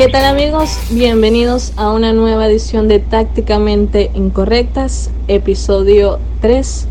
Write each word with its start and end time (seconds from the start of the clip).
¿Qué 0.00 0.08
tal 0.08 0.24
amigos? 0.24 0.78
Bienvenidos 0.90 1.74
a 1.76 1.92
una 1.92 2.14
nueva 2.14 2.46
edición 2.46 2.88
de 2.88 3.00
Tácticamente 3.00 4.10
Incorrectas, 4.14 5.10
episodio 5.28 6.18
3. 6.40 6.88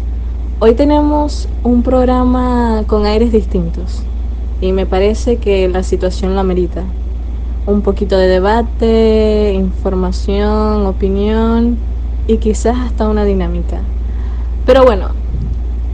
Hoy 0.59 0.75
tenemos 0.75 1.49
un 1.63 1.81
programa 1.81 2.83
con 2.85 3.07
aires 3.07 3.31
distintos 3.31 4.03
y 4.61 4.73
me 4.73 4.85
parece 4.85 5.37
que 5.37 5.67
la 5.69 5.81
situación 5.81 6.35
lo 6.35 6.41
amerita. 6.41 6.83
Un 7.65 7.81
poquito 7.81 8.15
de 8.15 8.27
debate, 8.27 9.53
información, 9.55 10.85
opinión 10.85 11.79
y 12.27 12.37
quizás 12.37 12.77
hasta 12.77 13.09
una 13.09 13.25
dinámica. 13.25 13.79
Pero 14.67 14.85
bueno, 14.85 15.07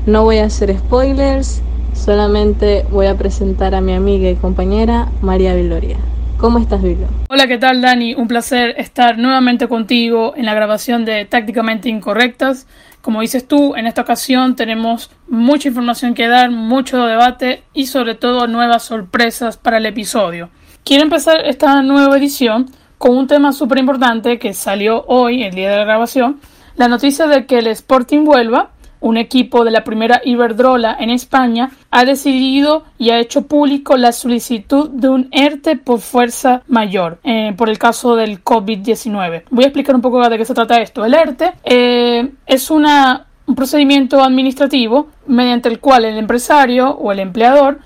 no 0.06 0.26
voy 0.26 0.40
a 0.40 0.48
hacer 0.48 0.78
spoilers, 0.78 1.62
solamente 1.94 2.86
voy 2.92 3.06
a 3.06 3.18
presentar 3.18 3.74
a 3.74 3.80
mi 3.80 3.94
amiga 3.94 4.30
y 4.30 4.36
compañera 4.36 5.08
María 5.22 5.56
Viloria. 5.56 5.96
¿Cómo 6.38 6.60
estás, 6.60 6.82
Vilo? 6.82 7.08
Hola, 7.30 7.48
¿qué 7.48 7.58
tal, 7.58 7.82
Dani? 7.82 8.14
Un 8.14 8.28
placer 8.28 8.76
estar 8.78 9.18
nuevamente 9.18 9.70
contigo 9.70 10.34
en 10.36 10.46
la 10.46 10.54
grabación 10.54 11.06
de 11.06 11.24
Tácticamente 11.24 11.88
Incorrectas. 11.88 12.68
Como 13.02 13.22
dices 13.22 13.48
tú, 13.48 13.74
en 13.76 13.88
esta 13.88 14.02
ocasión 14.02 14.56
tenemos 14.56 15.12
mucha 15.30 15.70
información 15.70 16.14
que 16.14 16.28
dar, 16.28 16.52
mucho 16.52 17.06
debate 17.06 17.64
y 17.74 17.88
sobre 17.88 18.16
todo 18.16 18.48
nuevas 18.48 18.84
sorpresas 18.84 19.56
para 19.56 19.78
el 19.78 19.86
episodio. 19.86 20.50
Quiero 20.84 21.04
empezar 21.04 21.46
esta 21.46 21.82
nueva 21.82 22.18
edición 22.18 22.70
con 22.98 23.16
un 23.18 23.28
tema 23.28 23.54
súper 23.54 23.78
importante 23.78 24.38
que 24.38 24.54
salió 24.54 25.06
hoy, 25.08 25.42
el 25.44 25.56
día 25.56 25.72
de 25.72 25.78
la 25.78 25.86
grabación, 25.86 26.42
la 26.76 26.90
noticia 26.90 27.28
de 27.28 27.46
que 27.46 27.60
el 27.60 27.68
Sporting 27.68 28.26
vuelva 28.26 28.72
un 29.06 29.18
equipo 29.18 29.64
de 29.64 29.70
la 29.70 29.84
primera 29.84 30.20
Iberdrola 30.26 30.98
en 31.00 31.12
España, 31.12 31.70
ha 31.92 32.06
decidido 32.06 32.86
y 32.98 33.12
ha 33.12 33.20
hecho 33.20 33.44
público 33.44 33.98
la 33.98 34.12
solicitud 34.12 34.90
de 34.90 35.10
un 35.10 35.28
ERTE 35.32 35.76
por 35.76 36.00
fuerza 36.00 36.64
mayor, 36.68 37.20
eh, 37.24 37.54
por 37.56 37.70
el 37.70 37.78
caso 37.78 38.16
del 38.16 38.44
COVID-19. 38.44 39.44
Voy 39.52 39.64
a 39.64 39.68
explicar 39.68 39.94
un 39.94 40.02
poco 40.02 40.28
de 40.28 40.38
qué 40.40 40.44
se 40.44 40.56
trata 40.56 40.82
esto. 40.82 41.06
El 41.06 41.14
ERTE 41.14 41.54
eh, 41.64 42.32
es 42.48 42.72
un 42.72 42.88
procedimiento 43.56 44.24
administrativo 44.24 45.10
mediante 45.28 45.70
el 45.70 45.80
cual 45.80 46.06
el 46.06 46.18
empresario 46.18 46.90
o 46.90 47.12
el 47.12 47.20
empleador 47.20 47.82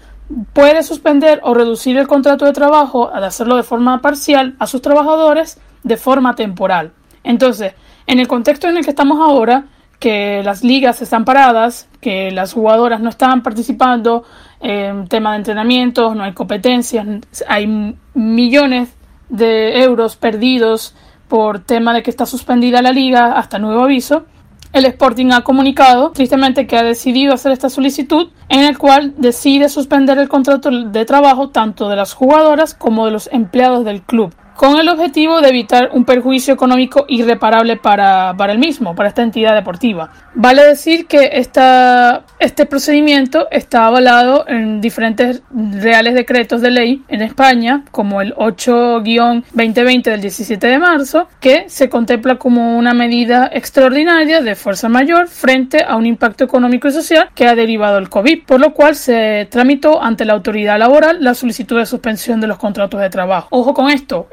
puede 0.54 0.84
suspender 0.84 1.42
o 1.44 1.54
reducir 1.54 1.98
el 1.98 2.08
contrato 2.08 2.46
de 2.46 2.54
trabajo 2.54 3.12
al 3.14 3.26
hacerlo 3.26 3.58
de 3.58 3.64
forma 3.64 4.02
parcial 4.02 4.56
a 4.58 4.68
sus 4.68 4.82
trabajadores 4.82 5.60
de 5.84 5.98
forma 5.98 6.36
temporal. 6.36 6.94
Entonces, 7.26 7.74
en 8.08 8.20
el 8.20 8.30
contexto 8.30 8.70
en 8.70 8.78
el 8.78 8.86
que 8.86 8.92
estamos 8.92 9.20
ahora, 9.20 9.66
que 10.00 10.42
las 10.44 10.64
ligas 10.64 11.02
están 11.02 11.26
paradas, 11.26 11.90
que 12.00 12.32
las 12.32 12.54
jugadoras 12.54 13.02
no 13.02 13.10
están 13.10 13.44
participando 13.44 14.24
en 14.62 15.08
tema 15.08 15.32
de 15.32 15.38
entrenamientos, 15.38 16.16
no 16.16 16.24
hay 16.24 16.34
competencias, 16.34 17.06
hay 17.48 17.96
millones 18.14 18.90
de 19.28 19.84
euros 19.84 20.16
perdidos 20.16 20.96
por 21.28 21.60
tema 21.60 21.94
de 21.94 22.02
que 22.02 22.10
está 22.10 22.26
suspendida 22.26 22.82
la 22.82 22.92
liga 22.92 23.34
hasta 23.34 23.60
nuevo 23.60 23.84
aviso. 23.84 24.26
El 24.72 24.86
Sporting 24.86 25.32
ha 25.32 25.42
comunicado 25.42 26.12
tristemente 26.12 26.68
que 26.68 26.78
ha 26.78 26.84
decidido 26.84 27.34
hacer 27.34 27.52
esta 27.52 27.70
solicitud 27.70 28.30
en 28.50 28.62
el 28.62 28.78
cual 28.78 29.16
decide 29.18 29.68
suspender 29.68 30.18
el 30.18 30.30
contrato 30.30 30.70
de 30.70 31.06
trabajo 31.06 31.50
tanto 31.50 31.90
de 31.90 31.96
las 31.96 32.14
jugadoras 32.14 32.74
como 32.74 33.06
de 33.06 33.12
los 33.12 33.30
empleados 33.32 33.84
del 33.84 34.04
club 34.04 34.34
con 34.60 34.78
el 34.78 34.90
objetivo 34.90 35.40
de 35.40 35.48
evitar 35.48 35.92
un 35.94 36.04
perjuicio 36.04 36.54
económico 36.54 37.06
irreparable 37.08 37.78
para, 37.78 38.34
para 38.38 38.52
el 38.52 38.60
mismo, 38.60 38.94
para 38.94 39.08
esta 39.08 39.22
entidad 39.22 39.56
deportiva. 39.56 40.12
Vale 40.36 40.66
decir 40.66 41.08
que 41.08 41.30
esta, 41.34 42.24
este 42.40 42.66
procedimiento 42.66 43.48
está 43.52 43.86
avalado 43.86 44.46
en 44.50 44.82
diferentes 44.82 45.44
reales 45.50 46.14
decretos 46.14 46.60
de 46.60 46.72
ley 46.72 47.04
en 47.08 47.22
España, 47.22 47.86
como 47.92 48.22
el 48.22 48.36
8-2020 48.36 50.04
del 50.04 50.20
17 50.20 50.68
de 50.68 50.78
marzo, 50.78 51.30
que 51.40 51.70
se 51.70 51.88
contempla 51.88 52.36
como 52.36 52.78
una 52.78 52.94
medida 52.94 53.50
extraordinaria 53.54 54.42
de 54.42 54.56
fuerza 54.56 54.90
mayor 54.90 55.30
frente 55.30 55.86
a 55.88 55.96
un 55.96 56.06
impacto 56.06 56.44
económico 56.44 56.90
y 56.90 56.92
social 56.92 57.30
que 57.34 57.48
ha 57.48 57.56
derivado 57.56 57.98
el 57.98 58.10
COVID, 58.10 58.44
por 58.46 58.60
lo 58.60 58.74
cual 58.74 58.96
se 58.96 59.48
tramitó 59.50 60.04
ante 60.04 60.26
la 60.26 60.34
autoridad 60.34 60.78
laboral 60.78 61.24
la 61.24 61.34
solicitud 61.34 61.80
de 61.80 61.86
suspensión 61.86 62.42
de 62.42 62.48
los 62.48 62.58
contratos 62.58 63.00
de 63.00 63.10
trabajo. 63.10 63.48
Ojo 63.52 63.74
con 63.74 63.90
esto, 63.90 64.28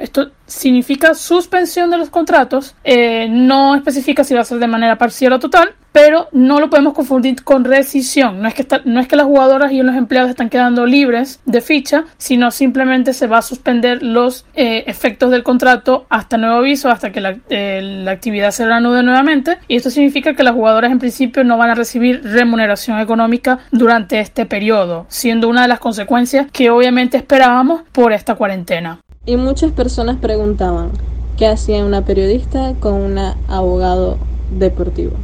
significa 0.47 1.15
suspensión 1.15 1.91
de 1.91 1.99
los 1.99 2.11
contratos, 2.11 2.75
eh, 2.85 3.29
no 3.29 3.75
especifica 3.75 4.25
si 4.25 4.35
va 4.35 4.41
a 4.41 4.45
ser 4.45 4.59
de 4.59 4.67
manera 4.67 4.97
parcial 4.97 5.33
o 5.35 5.39
total, 5.39 5.75
pero 5.97 6.29
no 6.33 6.61
lo 6.61 6.69
podemos 6.69 6.93
confundir 6.93 7.43
con 7.43 7.65
rescisión. 7.65 8.43
No 8.43 8.49
es 8.49 8.55
que, 8.55 8.67
no 8.85 9.01
es 9.01 9.09
que 9.09 9.17
las 9.17 9.25
jugadoras 9.25 9.73
y 9.73 9.83
los 9.83 9.97
empleados 9.97 10.29
están 10.29 10.51
quedando 10.51 10.85
libres 10.85 11.41
de 11.47 11.63
ficha, 11.63 12.05
sino 12.19 12.51
simplemente 12.51 13.15
se 13.15 13.27
va 13.27 13.39
a 13.39 13.43
suspender 13.43 14.03
los 14.03 14.45
eh, 14.53 14.85
efectos 14.89 15.31
del 15.31 15.43
contrato 15.43 16.05
hasta 16.11 16.37
nuevo 16.37 16.57
aviso, 16.57 16.91
hasta 16.91 17.13
que 17.13 17.23
la, 17.23 17.39
eh, 17.49 17.81
la 17.83 18.11
actividad 18.11 18.51
se 18.51 18.67
reanude 18.67 19.03
nuevamente. 19.03 19.57
Y 19.69 19.77
esto 19.77 19.89
significa 19.89 20.35
que 20.35 20.43
las 20.43 20.55
jugadoras 20.55 20.93
en 20.93 20.99
principio 20.99 21.45
no 21.45 21.57
van 21.57 21.71
a 21.71 21.75
recibir 21.75 22.21
remuneración 22.23 23.01
económica 23.01 23.61
durante 23.71 24.21
este 24.21 24.45
periodo, 24.45 25.07
siendo 25.09 25.49
una 25.49 25.63
de 25.63 25.69
las 25.69 25.79
consecuencias 25.79 26.49
que 26.53 26.69
obviamente 26.69 27.17
esperábamos 27.17 27.85
por 27.93 28.13
esta 28.13 28.35
cuarentena. 28.35 29.01
Y 29.29 29.37
muchas 29.37 29.73
personas 29.73 30.19
preguntaban, 30.19 30.91
¿qué 31.37 31.49
hacía 31.49 31.85
una 31.85 32.05
periodista 32.05 32.75
con 32.79 32.95
un 32.95 33.19
abogado 33.49 34.19
deportivo? 34.57 35.15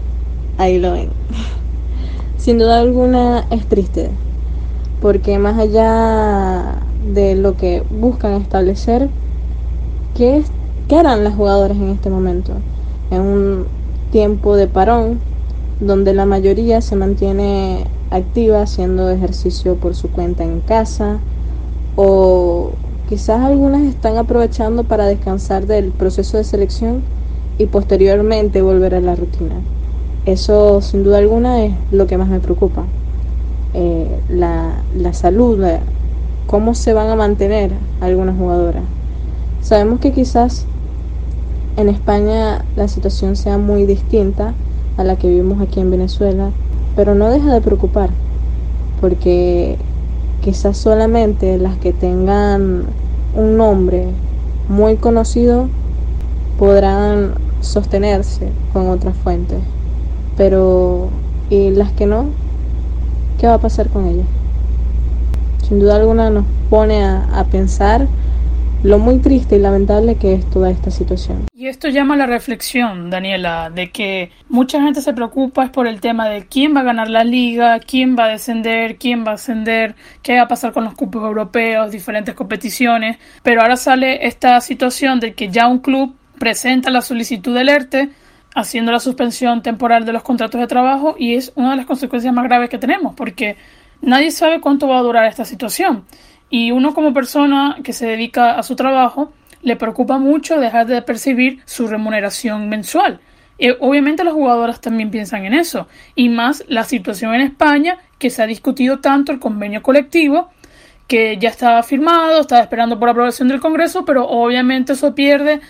Ahí 0.59 0.81
lo 0.81 0.91
ven. 0.91 1.11
Sin 2.37 2.59
duda 2.59 2.81
alguna 2.81 3.47
es 3.53 3.65
triste, 3.67 4.11
porque 5.01 5.39
más 5.39 5.57
allá 5.57 6.81
de 7.15 7.37
lo 7.37 7.57
que 7.57 7.85
buscan 7.91 8.33
establecer, 8.33 9.09
¿qué, 10.17 10.43
¿qué 10.89 10.97
harán 10.97 11.23
las 11.23 11.37
jugadoras 11.37 11.77
en 11.77 11.91
este 11.91 12.11
momento? 12.11 12.55
En 13.13 13.21
un 13.21 13.67
tiempo 14.11 14.57
de 14.57 14.67
parón, 14.67 15.21
donde 15.79 16.13
la 16.13 16.27
mayoría 16.27 16.81
se 16.81 16.97
mantiene 16.97 17.87
activa 18.11 18.63
haciendo 18.63 19.11
ejercicio 19.11 19.77
por 19.77 19.95
su 19.95 20.11
cuenta 20.11 20.43
en 20.43 20.61
casa 20.61 21.19
o 21.95 22.73
Quizás 23.13 23.43
algunas 23.43 23.83
están 23.83 24.17
aprovechando 24.17 24.85
para 24.85 25.05
descansar 25.05 25.67
del 25.67 25.91
proceso 25.91 26.39
de 26.39 26.45
selección 26.45 27.03
y 27.59 27.67
posteriormente 27.67 28.63
volver 28.63 28.95
a 28.95 29.03
la 29.03 29.15
rutina. 29.15 29.57
Eso 30.25 30.81
sin 30.81 31.05
duda 31.05 31.19
alguna 31.19 31.63
es 31.63 31.75
lo 31.91 32.07
que 32.07 32.17
más 32.17 32.29
me 32.29 32.41
preocupa. 32.41 32.85
Eh, 33.75 34.19
la, 34.31 34.83
la 34.97 35.13
salud, 35.13 35.63
cómo 36.47 36.75
se 36.75 36.95
van 36.95 37.11
a 37.11 37.15
mantener 37.15 37.73
algunas 38.01 38.35
jugadoras. 38.39 38.85
Sabemos 39.61 40.01
que 40.01 40.13
quizás 40.13 40.65
en 41.77 41.91
España 41.91 42.65
la 42.77 42.89
situación 42.89 43.37
sea 43.37 43.59
muy 43.59 43.85
distinta 43.85 44.55
a 44.97 45.05
la 45.05 45.17
que 45.17 45.29
vivimos 45.29 45.61
aquí 45.61 45.81
en 45.81 45.91
Venezuela, 45.91 46.49
pero 46.97 47.15
no 47.15 47.31
deja 47.31 47.53
de 47.53 47.61
preocupar, 47.61 48.09
porque 49.03 49.77
quizás 50.41 50.79
solamente 50.79 51.59
las 51.59 51.77
que 51.77 51.93
tengan 51.93 52.87
un 53.35 53.57
nombre 53.57 54.07
muy 54.69 54.97
conocido 54.97 55.69
podrán 56.59 57.35
sostenerse 57.61 58.49
con 58.73 58.89
otras 58.91 59.17
fuentes, 59.17 59.59
pero 60.37 61.09
¿y 61.51 61.71
las 61.71 61.93
que 61.93 62.07
no? 62.07 62.27
¿Qué 63.39 63.47
va 63.47 63.55
a 63.55 63.59
pasar 63.59 63.89
con 63.89 64.07
ellas? 64.07 64.27
Sin 65.69 65.81
duda 65.81 65.97
alguna 65.97 66.31
nos 66.31 66.45
pone 66.71 67.05
a, 67.05 67.27
a 67.39 67.45
pensar 67.45 68.07
lo 68.83 68.99
muy 68.99 69.19
triste 69.19 69.57
y 69.57 69.59
lamentable 69.61 70.17
que 70.17 70.35
es 70.35 70.51
toda 70.51 70.71
esta 70.71 70.91
situación. 70.91 71.47
Y 71.55 71.69
esto 71.69 71.89
llama 71.89 72.15
a 72.15 72.17
la 72.17 72.27
reflexión, 72.27 73.11
Daniela, 73.11 73.71
de 73.71 73.91
que 73.91 74.33
mucha 74.49 74.83
gente 74.83 75.01
se 75.03 75.13
preocupa 75.13 75.65
es 75.65 75.71
por 75.71 75.87
el 75.87 76.01
tema 76.01 76.29
de 76.29 76.47
quién 76.47 76.75
va 76.75 76.81
a 76.81 76.85
ganar 76.85 77.09
la 77.09 77.23
liga, 77.23 77.79
quién 77.79 78.17
va 78.19 78.25
a 78.25 78.29
descender, 78.29 78.97
quién 78.97 79.25
va 79.25 79.33
a 79.33 79.35
ascender, 79.35 79.95
qué 80.23 80.37
va 80.37 80.43
a 80.43 80.49
pasar 80.49 80.73
con 80.73 80.85
los 80.85 80.95
cupos 80.95 81.23
europeos, 81.23 81.93
diferentes 81.93 82.35
competiciones, 82.35 83.19
pero 83.43 83.63
ahora 83.63 83.77
sale 83.77 84.27
esta 84.27 84.61
situación 84.61 85.21
de 85.21 85.35
que 85.35 85.49
ya 85.49 85.69
un 85.69 85.79
club 85.79 86.17
presenta 86.39 86.91
la 86.91 87.03
solicitud 87.03 87.55
del 87.55 87.69
ERTE 87.69 88.11
haciendo 88.55 88.91
la 88.91 88.99
suspensión 88.99 89.63
temporal 89.63 90.05
de 90.05 90.13
los 90.13 90.23
contratos 90.23 90.61
de 90.61 90.67
trabajo 90.67 91.15
y 91.17 91.37
es 91.37 91.53
una 91.55 91.71
de 91.71 91.77
las 91.77 91.87
consecuencias 91.87 92.35
más 92.35 92.45
graves 92.45 92.69
que 92.69 92.79
tenemos 92.79 93.15
porque 93.15 93.57
nadie 94.01 94.31
sabe 94.33 94.61
cuánto 94.61 94.89
va 94.89 94.99
a 94.99 95.03
durar 95.03 95.25
esta 95.27 95.45
situación. 95.45 96.05
Y 96.53 96.71
uno 96.71 96.93
como 96.93 97.15
persona 97.15 97.79
que 97.83 97.95
se 97.95 98.07
dedica 98.07 98.59
a 98.59 98.63
su 98.63 98.77
trabajo 98.77 99.33
le 99.63 99.77
preocupa 99.77 100.19
mucho 100.19 100.61
dejar 100.61 100.87
de 100.87 101.01
percibir 101.01 101.63
su 101.65 101.89
remuneración 101.89 102.69
mensual. 102.69 103.21
Y 103.57 103.71
obviamente 103.81 104.23
las 104.23 104.35
jugadoras 104.35 104.79
también 104.79 105.11
piensan 105.11 105.47
en 105.47 105.55
eso. 105.55 105.89
Y 106.15 106.29
más 106.29 106.63
la 106.69 106.85
situación 106.85 107.35
en 107.35 107.41
España, 107.41 107.97
que 108.19 108.29
se 108.29 108.43
ha 108.43 108.47
discutido 108.47 109.01
tanto 109.01 109.33
el 109.33 109.39
convenio 109.39 109.83
colectivo, 109.83 110.51
que 111.09 111.39
ya 111.39 111.49
estaba 111.49 111.83
firmado, 111.83 112.43
estaba 112.43 112.61
esperando 112.61 112.99
por 112.99 113.09
aprobación 113.09 113.49
del 113.49 113.59
Congreso, 113.59 114.05
pero 114.05 114.29
obviamente 114.29 114.93
eso 114.93 115.15
pierde 115.15 115.63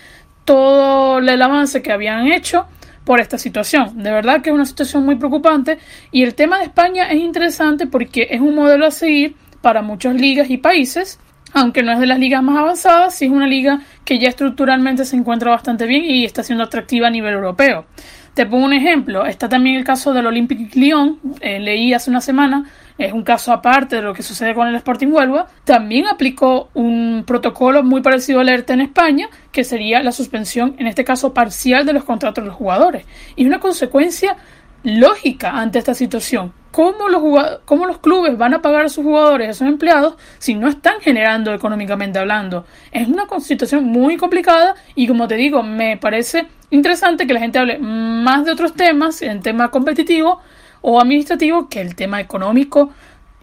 todo 0.43 1.19
el 1.19 1.41
avance 1.41 1.81
que 1.81 1.93
habían 1.93 2.27
hecho 2.27 2.65
por 3.05 3.21
esta 3.21 3.37
situación. 3.37 4.03
De 4.03 4.11
verdad 4.11 4.41
que 4.41 4.49
es 4.49 4.53
una 4.53 4.65
situación 4.65 5.05
muy 5.05 5.15
preocupante 5.15 5.77
y 6.11 6.23
el 6.23 6.35
tema 6.35 6.57
de 6.57 6.65
España 6.65 7.09
es 7.09 7.21
interesante 7.21 7.87
porque 7.87 8.27
es 8.31 8.41
un 8.41 8.53
modelo 8.53 8.85
a 8.85 8.91
seguir 8.91 9.37
para 9.63 9.81
muchas 9.81 10.13
ligas 10.13 10.51
y 10.51 10.57
países 10.57 11.17
aunque 11.53 11.83
no 11.83 11.91
es 11.91 11.99
de 11.99 12.07
las 12.07 12.19
ligas 12.19 12.43
más 12.43 12.57
avanzadas, 12.57 13.15
sí 13.15 13.25
es 13.25 13.31
una 13.31 13.47
liga 13.47 13.81
que 14.03 14.19
ya 14.19 14.27
estructuralmente 14.27 15.05
se 15.05 15.15
encuentra 15.15 15.51
bastante 15.51 15.85
bien 15.85 16.03
y 16.03 16.25
está 16.25 16.43
siendo 16.43 16.63
atractiva 16.63 17.07
a 17.07 17.11
nivel 17.11 17.35
europeo. 17.35 17.85
Te 18.33 18.47
pongo 18.47 18.65
un 18.65 18.73
ejemplo, 18.73 19.27
está 19.27 19.47
también 19.47 19.75
el 19.75 19.83
caso 19.83 20.11
del 20.11 20.25
Olympique 20.25 20.79
Lyon, 20.79 21.19
eh, 21.39 21.59
leí 21.59 21.93
hace 21.93 22.09
una 22.09 22.21
semana, 22.21 22.65
es 22.97 23.13
un 23.13 23.23
caso 23.23 23.53
aparte 23.53 23.97
de 23.97 24.01
lo 24.01 24.15
que 24.15 24.23
sucede 24.23 24.55
con 24.55 24.67
el 24.67 24.75
Sporting 24.75 25.09
Huelva, 25.09 25.47
también 25.63 26.07
aplicó 26.07 26.69
un 26.73 27.23
protocolo 27.27 27.83
muy 27.83 28.01
parecido 28.01 28.39
al 28.39 28.49
ERTE 28.49 28.73
en 28.73 28.81
España, 28.81 29.29
que 29.51 29.63
sería 29.63 30.01
la 30.01 30.11
suspensión, 30.11 30.73
en 30.79 30.87
este 30.87 31.03
caso 31.03 31.31
parcial, 31.31 31.85
de 31.85 31.93
los 31.93 32.03
contratos 32.03 32.43
de 32.43 32.47
los 32.47 32.57
jugadores. 32.57 33.05
Y 33.35 33.45
una 33.45 33.59
consecuencia 33.59 34.35
lógica 34.83 35.51
ante 35.51 35.79
esta 35.79 35.93
situación. 35.93 36.53
¿Cómo 36.71 37.07
los, 37.07 37.21
¿Cómo 37.65 37.85
los 37.85 37.99
clubes 37.99 38.37
van 38.37 38.55
a 38.55 38.61
pagar 38.61 38.85
a 38.85 38.89
sus 38.89 39.03
jugadores, 39.03 39.49
a 39.49 39.53
sus 39.53 39.67
empleados, 39.67 40.15
si 40.39 40.55
no 40.55 40.67
están 40.67 41.01
generando 41.01 41.53
económicamente 41.53 42.19
hablando? 42.19 42.65
Es 42.91 43.07
una 43.07 43.27
situación 43.39 43.85
muy 43.85 44.17
complicada 44.17 44.75
y 44.95 45.07
como 45.07 45.27
te 45.27 45.35
digo, 45.35 45.61
me 45.61 45.97
parece 45.97 46.47
interesante 46.71 47.27
que 47.27 47.33
la 47.33 47.39
gente 47.39 47.59
hable 47.59 47.77
más 47.77 48.45
de 48.45 48.51
otros 48.51 48.73
temas, 48.73 49.21
en 49.21 49.41
tema 49.41 49.69
competitivo 49.69 50.39
o 50.81 50.99
administrativo, 50.99 51.69
que 51.69 51.79
el 51.79 51.95
tema 51.95 52.19
económico 52.19 52.89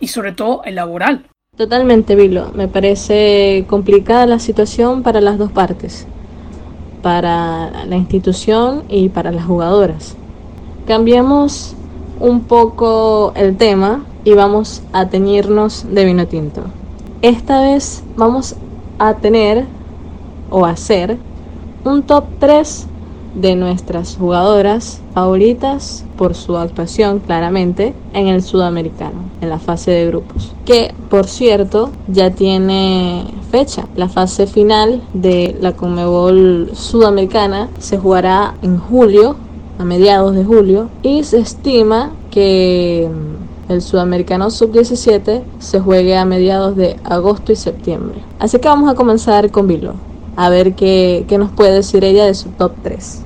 y 0.01 0.09
sobre 0.09 0.33
todo 0.33 0.63
el 0.65 0.75
laboral. 0.75 1.27
Totalmente, 1.57 2.17
Vilo. 2.17 2.51
Me 2.55 2.69
parece 2.69 3.65
complicada 3.69 4.27
la 4.27 4.39
situación 4.41 5.03
para 5.03 5.21
las 5.21 5.39
dos 5.39 5.53
partes, 5.53 6.07
para 7.03 7.85
la 7.85 7.97
institución 7.97 8.85
y 8.89 9.09
para 9.09 9.31
las 9.31 9.45
jugadoras. 9.45 10.17
Cambiemos 10.91 11.77
un 12.19 12.41
poco 12.41 13.33
el 13.37 13.57
tema 13.57 14.05
y 14.25 14.33
vamos 14.33 14.83
a 14.93 15.09
teñirnos 15.09 15.87
de 15.89 16.05
vino 16.05 16.27
tinto. 16.27 16.63
Esta 17.23 17.63
vez 17.63 18.03
vamos 18.17 18.57
a 18.99 19.15
tener 19.15 19.67
o 20.51 20.67
hacer 20.67 21.17
un 21.85 22.03
top 22.03 22.25
3 22.41 22.89
de 23.37 23.55
nuestras 23.55 24.17
jugadoras 24.17 25.01
favoritas 25.15 26.05
por 26.19 26.35
su 26.35 26.57
actuación 26.57 27.21
claramente 27.21 27.95
en 28.13 28.27
el 28.27 28.43
sudamericano, 28.43 29.31
en 29.41 29.49
la 29.49 29.61
fase 29.61 29.93
de 29.93 30.09
grupos, 30.09 30.53
que 30.65 30.93
por 31.09 31.27
cierto 31.29 31.91
ya 32.09 32.33
tiene 32.33 33.27
fecha. 33.53 33.87
La 33.95 34.09
fase 34.09 34.49
final 34.49 35.03
de 35.15 35.57
la 35.61 35.71
Conmebol 35.71 36.71
sudamericana 36.73 37.69
se 37.79 37.97
jugará 37.97 38.55
en 38.63 38.79
julio 38.79 39.37
a 39.81 39.85
mediados 39.85 40.35
de 40.35 40.45
julio 40.45 40.91
y 41.03 41.25
se 41.25 41.39
estima 41.39 42.13
que 42.31 43.09
mm, 43.11 43.73
el 43.73 43.81
sudamericano 43.81 44.51
sub-17 44.51 45.43
se 45.59 45.81
juegue 45.81 46.19
a 46.19 46.27
mediados 46.27 46.77
de 46.77 46.97
agosto 47.03 47.51
y 47.53 47.57
septiembre. 47.57 48.19
Así 48.39 48.59
que 48.59 48.69
vamos 48.69 48.91
a 48.91 48.95
comenzar 48.95 49.51
con 49.51 49.67
Vilo, 49.67 49.95
a 50.37 50.51
ver 50.51 50.75
qué, 50.75 51.25
qué 51.27 51.39
nos 51.39 51.51
puede 51.53 51.73
decir 51.73 52.05
ella 52.05 52.27
de 52.27 52.35
su 52.35 52.51
top 52.51 52.73
3. 52.83 53.25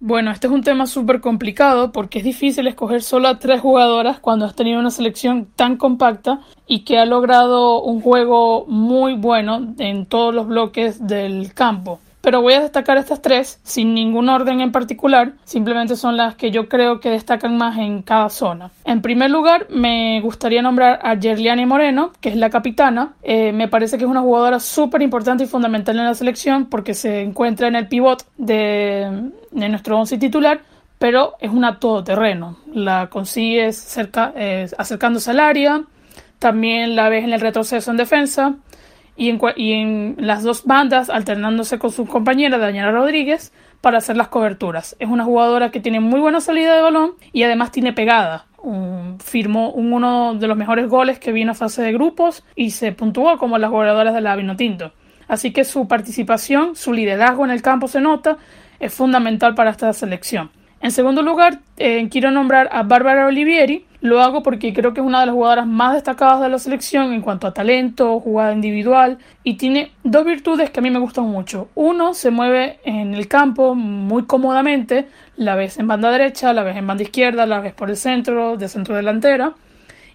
Bueno, 0.00 0.30
este 0.30 0.46
es 0.46 0.52
un 0.54 0.62
tema 0.62 0.86
súper 0.86 1.20
complicado 1.20 1.92
porque 1.92 2.18
es 2.18 2.24
difícil 2.24 2.66
escoger 2.66 3.02
solo 3.02 3.28
a 3.28 3.38
tres 3.38 3.60
jugadoras 3.60 4.20
cuando 4.20 4.46
has 4.46 4.54
tenido 4.54 4.80
una 4.80 4.90
selección 4.90 5.48
tan 5.54 5.76
compacta 5.76 6.40
y 6.66 6.80
que 6.80 6.98
ha 6.98 7.04
logrado 7.04 7.82
un 7.82 8.00
juego 8.00 8.64
muy 8.68 9.14
bueno 9.14 9.74
en 9.78 10.06
todos 10.06 10.34
los 10.34 10.46
bloques 10.46 11.06
del 11.06 11.52
campo 11.52 12.00
pero 12.24 12.40
voy 12.40 12.54
a 12.54 12.60
destacar 12.60 12.96
estas 12.96 13.20
tres 13.20 13.60
sin 13.64 13.92
ningún 13.92 14.30
orden 14.30 14.62
en 14.62 14.72
particular, 14.72 15.34
simplemente 15.44 15.94
son 15.94 16.16
las 16.16 16.34
que 16.36 16.50
yo 16.50 16.70
creo 16.70 16.98
que 16.98 17.10
destacan 17.10 17.58
más 17.58 17.76
en 17.76 18.00
cada 18.00 18.30
zona. 18.30 18.70
En 18.86 19.02
primer 19.02 19.30
lugar, 19.30 19.66
me 19.68 20.22
gustaría 20.22 20.62
nombrar 20.62 21.00
a 21.02 21.14
Yerliani 21.14 21.66
Moreno, 21.66 22.12
que 22.22 22.30
es 22.30 22.36
la 22.36 22.48
capitana. 22.48 23.12
Eh, 23.22 23.52
me 23.52 23.68
parece 23.68 23.98
que 23.98 24.04
es 24.04 24.10
una 24.10 24.22
jugadora 24.22 24.58
súper 24.58 25.02
importante 25.02 25.44
y 25.44 25.46
fundamental 25.46 25.98
en 25.98 26.06
la 26.06 26.14
selección 26.14 26.64
porque 26.64 26.94
se 26.94 27.20
encuentra 27.20 27.68
en 27.68 27.76
el 27.76 27.88
pivot 27.88 28.24
de, 28.38 29.30
nuestro 29.52 29.98
once 29.98 30.18
titular 30.18 30.62
pero 30.98 31.34
es 31.40 31.50
una 31.50 31.78
todoterreno. 31.78 32.56
La 32.72 33.08
consigues 33.10 33.98
eh, 34.36 34.70
acercándose 34.78 35.32
al 35.32 35.40
área, 35.40 35.82
también 36.38 36.96
la 36.96 37.10
ves 37.10 37.24
en 37.24 37.34
el 37.34 37.40
retroceso 37.42 37.90
en 37.90 37.98
defensa, 37.98 38.54
y 39.16 39.30
en, 39.72 40.16
las 40.18 40.42
dos 40.42 40.64
bandas 40.64 41.10
alternándose 41.10 41.78
con 41.78 41.90
su 41.90 42.06
compañera 42.06 42.58
Daniela 42.58 42.90
Rodríguez 42.90 43.52
para 43.80 43.98
hacer 43.98 44.16
las 44.16 44.28
coberturas. 44.28 44.96
Es 44.98 45.08
una 45.08 45.24
jugadora 45.24 45.70
que 45.70 45.80
tiene 45.80 46.00
muy 46.00 46.20
buena 46.20 46.40
salida 46.40 46.74
de 46.74 46.82
balón 46.82 47.12
y 47.32 47.42
además 47.42 47.70
tiene 47.70 47.92
pegada. 47.92 48.46
firmó 49.22 49.70
uno 49.70 50.34
de 50.34 50.48
los 50.48 50.56
mejores 50.56 50.88
goles 50.88 51.18
que 51.18 51.32
vino 51.32 51.52
a 51.52 51.54
fase 51.54 51.82
de 51.82 51.92
grupos 51.92 52.44
y 52.56 52.70
se 52.70 52.92
puntuó 52.92 53.36
como 53.38 53.58
las 53.58 53.70
jugadoras 53.70 54.14
de 54.14 54.20
la 54.20 54.36
Vinotinto. 54.36 54.92
Así 55.28 55.52
que 55.52 55.64
su 55.64 55.86
participación, 55.86 56.76
su 56.76 56.92
liderazgo 56.92 57.44
en 57.44 57.50
el 57.50 57.62
campo 57.62 57.88
se 57.88 58.00
nota, 58.00 58.38
es 58.80 58.92
fundamental 58.92 59.54
para 59.54 59.70
esta 59.70 59.92
selección. 59.92 60.50
En 60.80 60.90
segundo 60.90 61.22
lugar, 61.22 61.60
eh, 61.78 62.08
quiero 62.10 62.30
nombrar 62.30 62.68
a 62.70 62.82
Bárbara 62.82 63.26
Olivieri. 63.26 63.86
Lo 64.04 64.20
hago 64.20 64.42
porque 64.42 64.74
creo 64.74 64.92
que 64.92 65.00
es 65.00 65.06
una 65.06 65.20
de 65.20 65.26
las 65.26 65.34
jugadoras 65.34 65.66
más 65.66 65.94
destacadas 65.94 66.42
de 66.42 66.50
la 66.50 66.58
selección 66.58 67.14
en 67.14 67.22
cuanto 67.22 67.46
a 67.46 67.54
talento, 67.54 68.20
jugada 68.20 68.52
individual 68.52 69.16
y 69.44 69.54
tiene 69.54 69.92
dos 70.02 70.26
virtudes 70.26 70.68
que 70.68 70.80
a 70.80 70.82
mí 70.82 70.90
me 70.90 70.98
gustan 70.98 71.24
mucho. 71.24 71.70
Uno, 71.74 72.12
se 72.12 72.30
mueve 72.30 72.80
en 72.84 73.14
el 73.14 73.28
campo 73.28 73.74
muy 73.74 74.26
cómodamente, 74.26 75.08
la 75.36 75.54
ves 75.54 75.78
en 75.78 75.86
banda 75.86 76.10
derecha, 76.10 76.52
la 76.52 76.64
ves 76.64 76.76
en 76.76 76.86
banda 76.86 77.02
izquierda, 77.02 77.46
la 77.46 77.60
ves 77.60 77.72
por 77.72 77.88
el 77.88 77.96
centro, 77.96 78.58
de 78.58 78.68
centro 78.68 78.94
delantera 78.94 79.54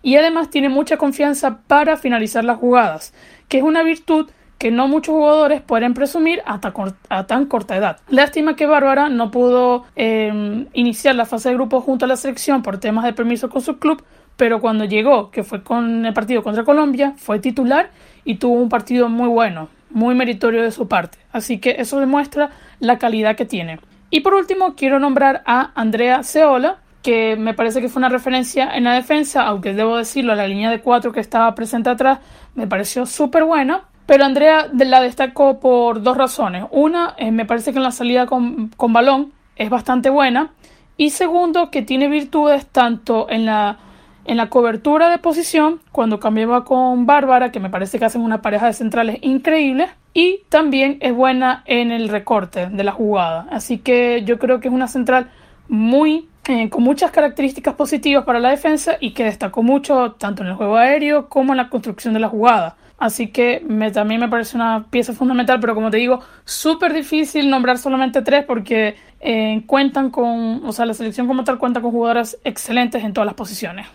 y 0.03 0.17
además 0.17 0.51
tiene 0.51 0.69
mucha 0.69 0.97
confianza 0.97 1.61
para 1.65 1.97
finalizar 1.97 2.45
las 2.45 2.59
jugadas, 2.59 3.11
que 3.47 3.57
es 3.57 3.63
una 3.63 3.81
virtud 3.81 4.29
que 4.59 4.71
no 4.71 4.87
muchos 4.87 5.15
jugadores 5.15 5.61
pueden 5.61 5.93
presumir 5.93 6.43
hasta 6.45 6.73
a 7.09 7.25
tan 7.25 7.45
corta 7.45 7.77
edad. 7.77 7.97
Lástima 8.09 8.55
que 8.55 8.67
Bárbara 8.67 9.09
no 9.09 9.31
pudo 9.31 9.85
em, 9.95 10.67
iniciar 10.73 11.15
la 11.15 11.25
fase 11.25 11.49
de 11.49 11.55
grupo 11.55 11.81
junto 11.81 12.05
a 12.05 12.07
la 12.07 12.17
selección 12.17 12.61
por 12.61 12.77
temas 12.77 13.05
de 13.05 13.13
permiso 13.13 13.49
con 13.49 13.61
su 13.61 13.79
club, 13.79 14.03
pero 14.35 14.59
cuando 14.59 14.85
llegó, 14.85 15.31
que 15.31 15.43
fue 15.43 15.63
con 15.63 16.05
el 16.05 16.13
partido 16.13 16.43
contra 16.43 16.65
Colombia, 16.65 17.13
fue 17.17 17.39
titular 17.39 17.89
y 18.25 18.35
tuvo 18.35 18.55
un 18.55 18.69
partido 18.69 19.07
muy 19.07 19.29
bueno, 19.29 19.69
muy 19.89 20.13
meritorio 20.13 20.61
de 20.61 20.71
su 20.71 20.87
parte. 20.87 21.17
Así 21.31 21.59
que 21.59 21.77
eso 21.79 21.99
demuestra 21.99 22.51
la 22.79 22.97
calidad 22.99 23.35
que 23.37 23.45
tiene. 23.45 23.79
Y 24.09 24.21
por 24.21 24.33
último, 24.33 24.75
quiero 24.75 24.99
nombrar 24.99 25.41
a 25.45 25.71
Andrea 25.75 26.23
Ceola, 26.23 26.79
que 27.01 27.37
me 27.37 27.53
parece 27.53 27.79
que 27.79 27.89
fue 27.89 27.99
una 27.99 28.09
referencia 28.09 28.75
en 28.75 28.83
la 28.83 28.93
defensa, 28.93 29.43
aunque 29.43 29.73
debo 29.73 29.97
decirlo, 29.97 30.35
la 30.35 30.47
línea 30.47 30.69
de 30.69 30.81
cuatro 30.81 31.11
que 31.11 31.19
estaba 31.19 31.55
presente 31.55 31.89
atrás 31.89 32.19
me 32.55 32.67
pareció 32.67 33.05
súper 33.05 33.45
buena. 33.45 33.88
Pero 34.09 34.25
Andrea 34.25 34.67
la 34.73 35.01
destacó 35.01 35.59
por 35.59 36.01
dos 36.01 36.17
razones. 36.17 36.65
Una, 36.71 37.13
eh, 37.19 37.29
me 37.29 37.45
parece 37.45 37.71
que 37.71 37.77
en 37.77 37.83
la 37.83 37.91
salida 37.91 38.25
con, 38.25 38.71
balón 38.75 39.33
es 39.55 39.69
bastante 39.69 40.09
buena. 40.09 40.49
Y 40.97 41.11
segundo, 41.11 41.69
que 41.69 41.83
tiene 41.83 42.07
virtudes 42.07 42.65
tanto 42.65 43.29
en 43.29 43.45
la, 43.45 43.77
en 44.25 44.37
la 44.37 44.49
cobertura 44.49 45.09
de 45.09 45.19
posición, 45.19 45.79
cuando 45.91 46.19
cambiaba 46.19 46.65
con 46.65 47.05
Bárbara, 47.05 47.51
que 47.51 47.59
me 47.59 47.69
parece 47.69 47.99
que 47.99 48.05
hacen 48.05 48.23
una 48.23 48.41
pareja 48.41 48.65
de 48.65 48.73
centrales 48.73 49.19
increíbles. 49.21 49.91
Y 50.15 50.41
también 50.49 50.97
es 51.01 51.13
buena 51.13 51.61
en 51.67 51.91
el 51.91 52.09
recorte 52.09 52.65
de 52.65 52.83
la 52.83 52.93
jugada. 52.93 53.45
Así 53.51 53.77
que 53.77 54.23
yo 54.25 54.39
creo 54.39 54.59
que 54.59 54.69
es 54.69 54.73
una 54.73 54.87
central 54.87 55.29
muy 55.67 56.27
eh, 56.47 56.67
con 56.71 56.81
muchas 56.81 57.11
características 57.11 57.75
positivas 57.75 58.25
para 58.25 58.39
la 58.39 58.49
defensa 58.49 58.97
y 58.99 59.11
que 59.11 59.23
destacó 59.23 59.61
mucho 59.61 60.13
tanto 60.13 60.41
en 60.41 60.49
el 60.49 60.55
juego 60.55 60.77
aéreo 60.77 61.29
como 61.29 61.53
en 61.53 61.57
la 61.57 61.69
construcción 61.69 62.15
de 62.15 62.21
la 62.21 62.27
jugada. 62.27 62.75
Así 62.99 63.27
que 63.27 63.63
me, 63.65 63.91
también 63.91 64.19
me 64.19 64.27
parece 64.27 64.57
una 64.57 64.87
pieza 64.89 65.13
fundamental, 65.13 65.59
pero 65.61 65.73
como 65.73 65.89
te 65.89 65.97
digo, 65.97 66.19
súper 66.43 66.93
difícil 66.93 67.49
nombrar 67.49 67.77
solamente 67.77 68.21
tres 68.21 68.43
porque 68.43 68.95
eh, 69.21 69.63
cuentan 69.67 70.09
con, 70.09 70.65
o 70.65 70.71
sea, 70.73 70.85
la 70.85 70.93
selección 70.93 71.27
como 71.27 71.45
tal 71.45 71.59
cuenta 71.59 71.81
con 71.81 71.91
jugadoras 71.91 72.37
excelentes 72.43 73.03
en 73.03 73.13
todas 73.13 73.25
las 73.25 73.35
posiciones. 73.35 73.87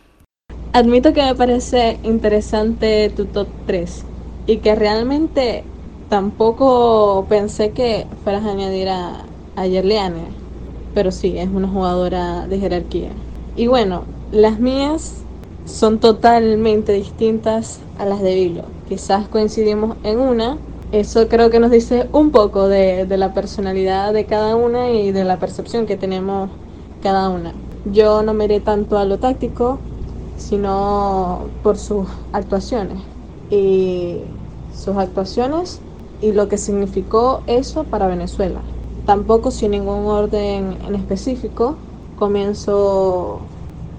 Admito 0.73 1.12
que 1.12 1.23
me 1.23 1.34
parece 1.34 1.99
interesante 2.02 3.11
tu 3.11 3.26
top 3.26 3.46
3 3.66 4.04
y 4.46 4.56
que 4.56 4.75
realmente 4.75 5.64
tampoco 6.08 7.26
pensé 7.28 7.70
que 7.70 8.06
fueras 8.25 8.44
a 8.44 8.52
añadir 8.52 8.88
a, 8.88 9.25
a 9.56 9.66
Yerliane, 9.66 10.25
pero 10.94 11.12
sí, 11.12 11.38
es 11.38 11.49
una 11.49 11.68
jugadora 11.68 12.46
de 12.46 12.58
jerarquía. 12.58 13.11
Y 13.56 13.66
bueno, 13.66 14.04
las 14.32 14.58
mías 14.58 15.25
son 15.64 16.00
totalmente 16.00 16.92
distintas 16.92 17.80
a 17.99 18.04
las 18.04 18.20
de 18.20 18.34
Vilo. 18.34 18.73
Quizás 18.88 19.28
coincidimos 19.28 19.96
en 20.02 20.18
una. 20.18 20.58
Eso 20.92 21.28
creo 21.28 21.50
que 21.50 21.58
nos 21.58 21.70
dice 21.70 22.08
un 22.12 22.30
poco 22.30 22.68
de, 22.68 23.06
la 23.16 23.34
personalidad 23.34 24.12
de 24.12 24.26
cada 24.26 24.54
una 24.56 24.90
y 24.90 25.12
de 25.12 25.24
la 25.24 25.38
percepción 25.38 25.86
que 25.86 25.96
tenemos 25.96 26.50
cada 27.02 27.28
una. 27.28 27.52
Yo 27.84 28.22
no 28.22 28.34
me 28.34 28.44
iré 28.44 28.60
tanto 28.60 28.98
a 28.98 29.04
lo 29.04 29.18
táctico, 29.18 29.78
sino 30.36 31.50
por 31.62 31.78
sus 31.78 32.08
actuaciones. 32.32 32.98
Y 33.50 34.20
sus 34.74 34.96
actuaciones 34.96 35.80
y 36.20 36.32
lo 36.32 36.48
que 36.48 36.58
significó 36.58 37.42
eso 37.46 37.84
para 37.84 38.06
Venezuela. 38.06 38.60
Tampoco 39.04 39.50
sin 39.50 39.72
ningún 39.72 40.06
orden 40.06 40.78
en 40.86 40.94
específico. 40.94 41.76
Comienzo 42.16 43.40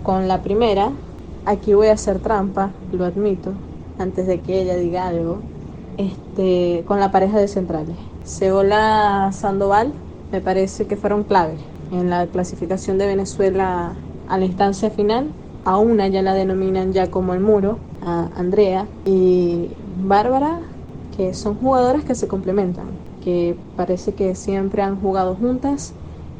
con 0.04 0.28
la 0.28 0.42
primera, 0.42 0.92
Aquí 1.46 1.76
voy 1.76 1.88
a 1.88 1.94
hacer 1.94 2.20
trampa, 2.20 2.72
lo 2.92 3.06
admito, 3.06 3.52
antes 3.98 4.28
de 4.28 4.42
que 4.42 4.62
ella 4.62 4.76
diga 4.76 5.08
algo. 5.08 5.46
este, 5.98 6.84
con 6.88 7.00
la 7.00 7.12
pareja 7.12 7.40
de 7.40 7.48
centrales. 7.48 8.00
Seola 8.24 9.32
Sandoval 9.34 10.02
me 10.32 10.42
parece 10.42 10.88
que 10.88 10.98
fueron 10.98 11.24
clave 11.24 11.70
en 11.90 12.10
la 12.10 12.28
clasificación 12.32 12.98
de 12.98 13.08
Venezuela 13.08 14.06
a 14.26 14.38
la 14.38 14.46
instancia 14.46 14.90
final. 14.92 15.36
A 15.64 15.78
una 15.80 16.08
ya 16.10 16.22
la 16.22 16.34
denominan 16.34 16.94
ya 16.94 17.10
como 17.12 17.34
el 17.34 17.40
muro, 17.40 17.86
a 18.00 18.28
Andrea 18.36 18.92
y 19.04 19.78
Bárbara, 19.82 20.62
que 21.12 21.34
son 21.34 21.56
jugadoras 21.56 22.04
que 22.06 22.16
se 22.16 22.28
complementan, 22.28 23.00
que 23.20 23.64
parece 23.76 24.16
que 24.16 24.36
siempre 24.36 24.82
han 24.84 25.00
jugado 25.00 25.36
juntas 25.36 25.96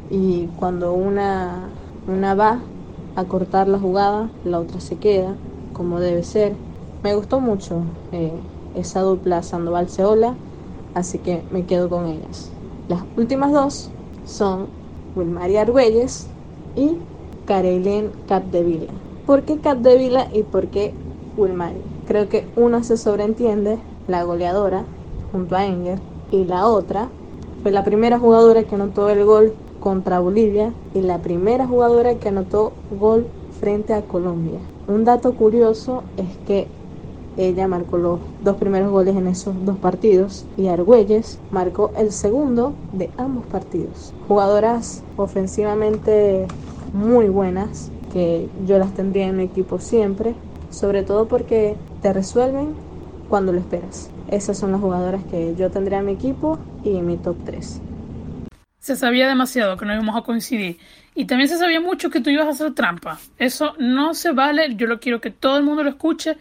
y 0.08 0.48
cuando 0.54 0.92
una, 0.94 1.80
una 2.06 2.34
va 2.34 2.70
a 3.14 3.26
cortar 3.28 3.68
la 3.68 3.78
jugada, 3.80 4.38
la 4.42 4.60
otra 4.60 4.80
se 4.80 4.98
queda, 4.98 5.40
como 5.72 6.00
debe 6.00 6.22
ser. 6.22 6.65
Me 7.06 7.14
gustó 7.14 7.38
mucho 7.38 7.84
eh, 8.10 8.32
esa 8.74 9.00
dupla 9.02 9.44
Sandoval-Seola, 9.44 10.34
así 10.92 11.20
que 11.20 11.44
me 11.50 11.64
quedo 11.64 11.88
con 11.88 12.06
ellas. 12.06 12.50
Las 12.88 13.04
últimas 13.16 13.52
dos 13.52 13.90
son 14.24 14.66
Wilmaria 15.14 15.60
Argüelles 15.60 16.26
y 16.74 16.98
Karelen 17.44 18.10
Capdevila. 18.26 18.92
¿Por 19.24 19.44
qué 19.44 19.60
Capdevila 19.60 20.26
y 20.32 20.42
por 20.42 20.66
qué 20.66 20.94
Wilmaria? 21.36 21.84
Creo 22.08 22.28
que 22.28 22.48
una 22.56 22.82
se 22.82 22.96
sobreentiende, 22.96 23.78
la 24.08 24.24
goleadora, 24.24 24.84
junto 25.30 25.54
a 25.54 25.64
Enger, 25.64 26.00
y 26.32 26.44
la 26.44 26.66
otra 26.66 27.12
fue 27.62 27.70
la 27.70 27.84
primera 27.84 28.18
jugadora 28.18 28.64
que 28.64 28.74
anotó 28.74 29.10
el 29.10 29.24
gol 29.24 29.54
contra 29.78 30.18
Bolivia 30.18 30.74
y 30.92 31.02
la 31.02 31.22
primera 31.22 31.68
jugadora 31.68 32.16
que 32.16 32.30
anotó 32.30 32.72
gol 32.90 33.28
frente 33.48 33.94
a 33.94 34.02
Colombia. 34.02 34.58
Un 34.88 35.04
dato 35.04 35.36
curioso 35.36 36.02
es 36.16 36.36
que 36.38 36.66
ella 37.36 37.68
marcó 37.68 37.98
los 37.98 38.20
dos 38.42 38.56
primeros 38.56 38.90
goles 38.90 39.16
en 39.16 39.26
esos 39.26 39.54
dos 39.64 39.76
partidos 39.78 40.46
y 40.56 40.68
Argüelles 40.68 41.38
marcó 41.50 41.92
el 41.96 42.12
segundo 42.12 42.74
de 42.92 43.10
ambos 43.18 43.44
partidos. 43.46 44.14
Jugadoras 44.28 45.02
ofensivamente 45.16 46.46
muy 46.92 47.28
buenas 47.28 47.90
que 48.12 48.48
yo 48.66 48.78
las 48.78 48.94
tendría 48.94 49.26
en 49.26 49.36
mi 49.36 49.44
equipo 49.44 49.78
siempre, 49.78 50.34
sobre 50.70 51.02
todo 51.02 51.28
porque 51.28 51.76
te 52.02 52.12
resuelven 52.12 52.74
cuando 53.28 53.52
lo 53.52 53.58
esperas. 53.58 54.10
Esas 54.30 54.58
son 54.58 54.72
las 54.72 54.80
jugadoras 54.80 55.22
que 55.24 55.54
yo 55.56 55.70
tendría 55.70 55.98
en 55.98 56.06
mi 56.06 56.12
equipo 56.12 56.58
y 56.84 56.96
en 56.96 57.06
mi 57.06 57.16
top 57.16 57.36
3. 57.44 57.80
Se 58.78 58.96
sabía 58.96 59.26
demasiado 59.26 59.76
que 59.76 59.84
no 59.84 59.92
íbamos 59.94 60.16
a 60.16 60.22
coincidir. 60.22 60.78
Y 61.14 61.24
también 61.24 61.48
se 61.48 61.58
sabía 61.58 61.80
mucho 61.80 62.08
que 62.08 62.20
tú 62.20 62.30
ibas 62.30 62.46
a 62.46 62.50
hacer 62.50 62.72
trampa. 62.72 63.18
Eso 63.36 63.74
no 63.78 64.14
se 64.14 64.32
vale. 64.32 64.76
Yo 64.76 64.86
lo 64.86 65.00
quiero 65.00 65.20
que 65.20 65.30
todo 65.30 65.56
el 65.56 65.64
mundo 65.64 65.82
lo 65.82 65.90
escuche. 65.90 66.36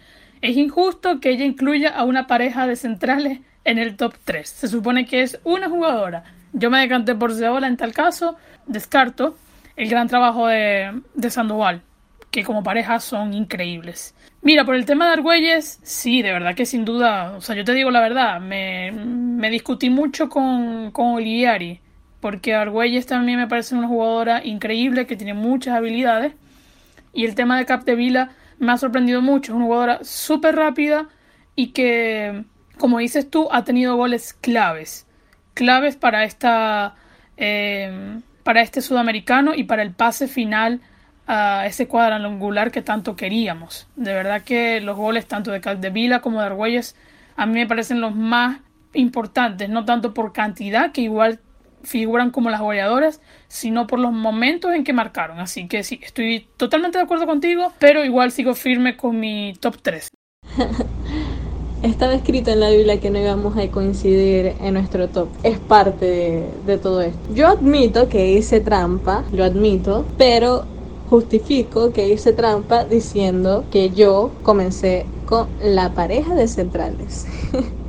Es 0.45 0.57
injusto 0.57 1.19
que 1.19 1.31
ella 1.31 1.43
incluya 1.43 1.89
a 1.89 2.03
una 2.03 2.27
pareja 2.27 2.67
de 2.67 2.75
centrales 2.75 3.39
en 3.63 3.79
el 3.79 3.95
top 3.95 4.13
3. 4.25 4.47
Se 4.47 4.67
supone 4.67 5.07
que 5.07 5.23
es 5.23 5.39
una 5.43 5.71
jugadora. 5.71 6.23
Yo 6.53 6.69
me 6.69 6.79
decanté 6.79 7.15
por 7.15 7.33
Zeola 7.33 7.65
en 7.65 7.77
tal 7.77 7.93
caso. 7.93 8.35
Descarto 8.67 9.35
el 9.75 9.89
gran 9.89 10.07
trabajo 10.07 10.45
de, 10.45 11.01
de 11.15 11.29
Sandoval, 11.31 11.81
que 12.29 12.43
como 12.43 12.61
pareja 12.61 12.99
son 12.99 13.33
increíbles. 13.33 14.13
Mira, 14.43 14.65
por 14.65 14.75
el 14.75 14.85
tema 14.85 15.07
de 15.07 15.13
Argüelles, 15.13 15.79
sí, 15.81 16.21
de 16.21 16.31
verdad 16.31 16.53
que 16.53 16.67
sin 16.67 16.85
duda, 16.85 17.31
o 17.35 17.41
sea, 17.41 17.55
yo 17.55 17.63
te 17.63 17.73
digo 17.73 17.89
la 17.89 18.01
verdad, 18.01 18.39
me, 18.39 18.91
me 18.91 19.49
discutí 19.49 19.89
mucho 19.89 20.29
con, 20.29 20.91
con 20.91 21.17
porque 22.19 22.53
Argüelles 22.53 23.07
también 23.07 23.39
me 23.39 23.47
parece 23.47 23.73
una 23.73 23.87
jugadora 23.87 24.45
increíble 24.45 25.07
que 25.07 25.15
tiene 25.15 25.33
muchas 25.33 25.73
habilidades. 25.73 26.33
Y 27.13 27.25
el 27.25 27.33
tema 27.33 27.57
de 27.57 27.65
Capdevila 27.65 28.29
me 28.59 28.71
ha 28.71 28.77
sorprendido 28.77 29.21
mucho. 29.21 29.51
Es 29.51 29.55
una 29.55 29.65
jugadora 29.65 30.00
súper 30.03 30.55
rápida 30.55 31.09
y 31.55 31.67
que, 31.67 32.45
como 32.77 33.00
dices 33.00 33.29
tú, 33.29 33.47
ha 33.51 33.63
tenido 33.63 33.95
goles 33.95 34.33
claves. 34.33 35.07
Claves 35.53 35.95
para 35.95 36.24
esta. 36.24 36.95
Eh, 37.38 38.19
para 38.45 38.62
este 38.62 38.81
sudamericano 38.81 39.55
y 39.55 39.63
para 39.63 39.81
el 39.81 39.91
pase 39.91 40.27
final 40.27 40.79
a 41.25 41.65
ese 41.65 41.88
cuadrangular 41.88 42.69
que 42.69 42.83
tanto 42.83 43.15
queríamos. 43.15 43.88
De 43.95 44.13
verdad 44.13 44.43
que 44.43 44.79
los 44.81 44.95
goles 44.95 45.25
tanto 45.25 45.51
de 45.51 45.62
Caldevila 45.62 46.21
como 46.21 46.39
de 46.39 46.45
Argüelles 46.45 46.95
a 47.35 47.47
mí 47.47 47.53
me 47.53 47.65
parecen 47.65 48.01
los 48.01 48.15
más 48.15 48.59
importantes, 48.93 49.67
no 49.67 49.83
tanto 49.83 50.13
por 50.13 50.31
cantidad, 50.31 50.91
que 50.91 51.01
igual 51.01 51.39
figuran 51.83 52.29
como 52.29 52.51
las 52.51 52.62
goleadoras, 52.62 53.19
sino 53.55 53.88
por 53.88 54.00
los 54.00 54.12
momentos 54.12 54.74
en 54.74 54.83
que 54.83 54.93
marcaron. 54.93 55.39
Así 55.39 55.67
que 55.67 55.83
sí, 55.83 56.00
estoy 56.03 56.47
totalmente 56.57 56.97
de 56.97 57.05
acuerdo 57.05 57.25
contigo, 57.25 57.71
pero 57.79 58.03
igual 58.03 58.31
sigo 58.31 58.53
firme 58.53 58.97
con 58.97 59.19
mi 59.19 59.53
top 59.59 59.77
3. 59.81 60.09
Estaba 61.83 62.15
escrito 62.15 62.51
en 62.51 62.59
la 62.59 62.69
Biblia 62.69 63.00
que 63.00 63.09
no 63.12 63.19
íbamos 63.19 63.55
a 63.57 63.67
coincidir 63.69 64.53
en 64.59 64.74
nuestro 64.74 65.07
top. 65.07 65.29
Es 65.43 65.59
parte 65.59 66.43
de, 66.65 66.77
todo 66.77 67.01
esto. 67.01 67.19
Yo 67.33 67.47
admito 67.47 68.09
que 68.09 68.31
hice 68.31 68.59
trampa, 68.59 69.24
lo 69.31 69.43
admito, 69.43 70.03
pero 70.17 70.65
justifico 71.09 71.93
que 71.93 72.09
hice 72.09 72.33
trampa 72.33 72.85
diciendo 72.85 73.65
que 73.71 73.91
yo 73.91 74.31
comencé 74.41 75.05
con 75.27 75.47
la 75.62 75.93
pareja 75.93 76.33
de 76.33 76.47
centrales. 76.47 77.27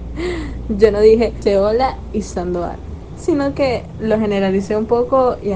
yo 0.68 0.92
no 0.92 1.00
dije 1.00 1.32
Seola 1.40 1.96
y 2.12 2.22
Sandoval 2.22 2.85
sino 3.16 3.54
que 3.54 3.82
lo 4.00 4.18
generalicé 4.18 4.76
un 4.76 4.86
poco 4.86 5.36
y 5.42 5.52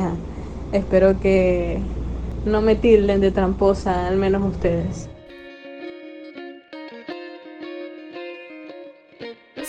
espero 0.73 1.21
que 1.21 1.81
no 2.45 2.63
me 2.63 2.75
tilden 2.75 3.21
de 3.21 3.31
tramposa, 3.31 4.07
al 4.07 4.17
menos 4.17 4.43
ustedes. 4.43 5.09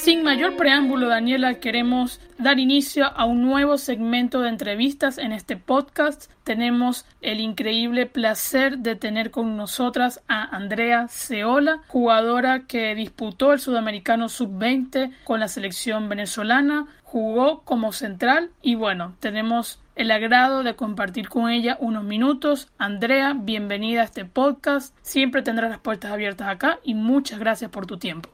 Sin 0.01 0.23
mayor 0.23 0.57
preámbulo, 0.57 1.09
Daniela, 1.09 1.59
queremos 1.59 2.19
dar 2.39 2.57
inicio 2.57 3.05
a 3.05 3.25
un 3.25 3.43
nuevo 3.43 3.77
segmento 3.77 4.41
de 4.41 4.49
entrevistas 4.49 5.19
en 5.19 5.31
este 5.31 5.57
podcast. 5.57 6.31
Tenemos 6.43 7.05
el 7.21 7.39
increíble 7.39 8.07
placer 8.07 8.79
de 8.79 8.95
tener 8.95 9.29
con 9.29 9.55
nosotras 9.55 10.21
a 10.27 10.55
Andrea 10.55 11.07
Ceola, 11.07 11.83
jugadora 11.87 12.61
que 12.67 12.95
disputó 12.95 13.53
el 13.53 13.59
Sudamericano 13.59 14.27
Sub-20 14.27 15.13
con 15.23 15.39
la 15.39 15.47
selección 15.47 16.09
venezolana, 16.09 16.87
jugó 17.11 17.65
como 17.65 17.91
central 17.91 18.51
y 18.61 18.75
bueno, 18.75 19.17
tenemos 19.19 19.81
el 19.95 20.11
agrado 20.11 20.63
de 20.63 20.77
compartir 20.77 21.27
con 21.27 21.49
ella 21.49 21.75
unos 21.81 22.05
minutos. 22.05 22.69
Andrea, 22.77 23.33
bienvenida 23.35 23.99
a 23.99 24.05
este 24.05 24.23
podcast. 24.23 24.95
Siempre 25.01 25.41
tendrás 25.41 25.71
las 25.71 25.81
puertas 25.81 26.09
abiertas 26.09 26.47
acá 26.47 26.79
y 26.83 26.93
muchas 26.93 27.37
gracias 27.37 27.69
por 27.69 27.85
tu 27.85 27.99
tiempo. 27.99 28.29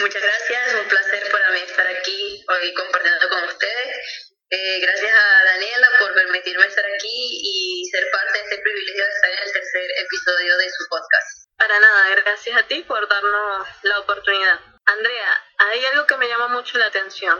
Muchas 0.00 0.22
gracias, 0.22 0.74
un 0.82 0.88
placer 0.88 1.22
para 1.30 1.50
mí 1.52 1.60
estar 1.64 1.86
aquí 1.86 2.44
hoy 2.50 2.74
compartiendo 2.74 3.28
con 3.30 3.44
ustedes. 3.44 4.34
Eh, 4.50 4.80
gracias 4.82 5.12
a 5.14 5.44
Daniela 5.54 5.88
por 6.00 6.14
permitirme 6.14 6.66
estar 6.66 6.84
aquí 6.84 7.14
y 7.14 7.88
ser 7.92 8.02
parte 8.10 8.32
de 8.32 8.42
este 8.42 8.58
privilegio 8.58 9.04
de 9.04 9.10
estar 9.10 9.30
en 9.30 9.38
el 9.38 9.52
tercer 9.52 9.88
episodio 10.02 10.58
de 10.58 10.68
su 10.68 10.82
podcast. 10.90 11.46
Para 11.56 11.78
nada, 11.78 12.16
gracias 12.24 12.58
a 12.58 12.66
ti 12.66 12.82
por 12.88 13.06
darnos 13.06 13.68
la 13.84 14.00
oportunidad. 14.00 14.69
Andrea, 14.84 15.44
hay 15.58 15.84
algo 15.86 16.06
que 16.06 16.16
me 16.16 16.28
llama 16.28 16.48
mucho 16.48 16.78
la 16.78 16.86
atención. 16.86 17.38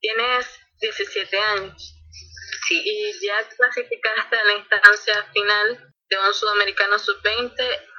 Tienes 0.00 0.46
17 0.80 1.38
años 1.38 1.94
sí. 2.68 2.82
y 2.84 3.26
ya 3.26 3.48
clasificaste 3.48 4.36
a 4.36 4.44
la 4.44 4.52
instancia 4.54 5.24
final 5.32 5.94
de 6.08 6.18
un 6.18 6.34
sudamericano 6.34 6.98
sub-20 6.98 7.54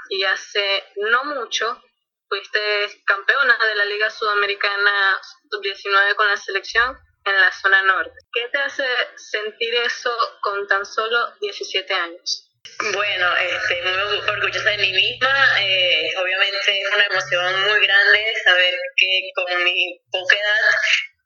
y 0.10 0.24
hace 0.24 0.84
no 0.98 1.24
mucho 1.26 1.82
fuiste 2.28 3.04
campeona 3.06 3.58
de 3.58 3.76
la 3.76 3.86
Liga 3.86 4.10
Sudamericana 4.10 5.20
Sub-19 5.50 6.16
con 6.16 6.28
la 6.28 6.38
selección 6.38 6.98
en 7.26 7.36
la 7.40 7.52
zona 7.52 7.82
norte. 7.84 8.14
¿Qué 8.32 8.48
te 8.52 8.60
hace 8.60 8.86
sentir 9.16 9.74
eso 9.76 10.16
con 10.42 10.68
tan 10.68 10.86
solo 10.86 11.34
17 11.42 11.94
años? 11.94 12.49
Bueno, 12.94 13.36
este, 13.38 13.82
muy 13.82 14.20
orgullosa 14.30 14.70
de 14.70 14.78
mí 14.78 14.92
misma. 14.92 15.62
Eh, 15.62 16.12
obviamente 16.18 16.82
es 16.82 16.88
una 16.96 17.06
emoción 17.06 17.62
muy 17.64 17.86
grande 17.86 18.34
saber 18.44 18.74
que 18.96 19.22
con 19.36 19.64
mi 19.64 20.00
poca 20.12 20.36
edad 20.36 20.62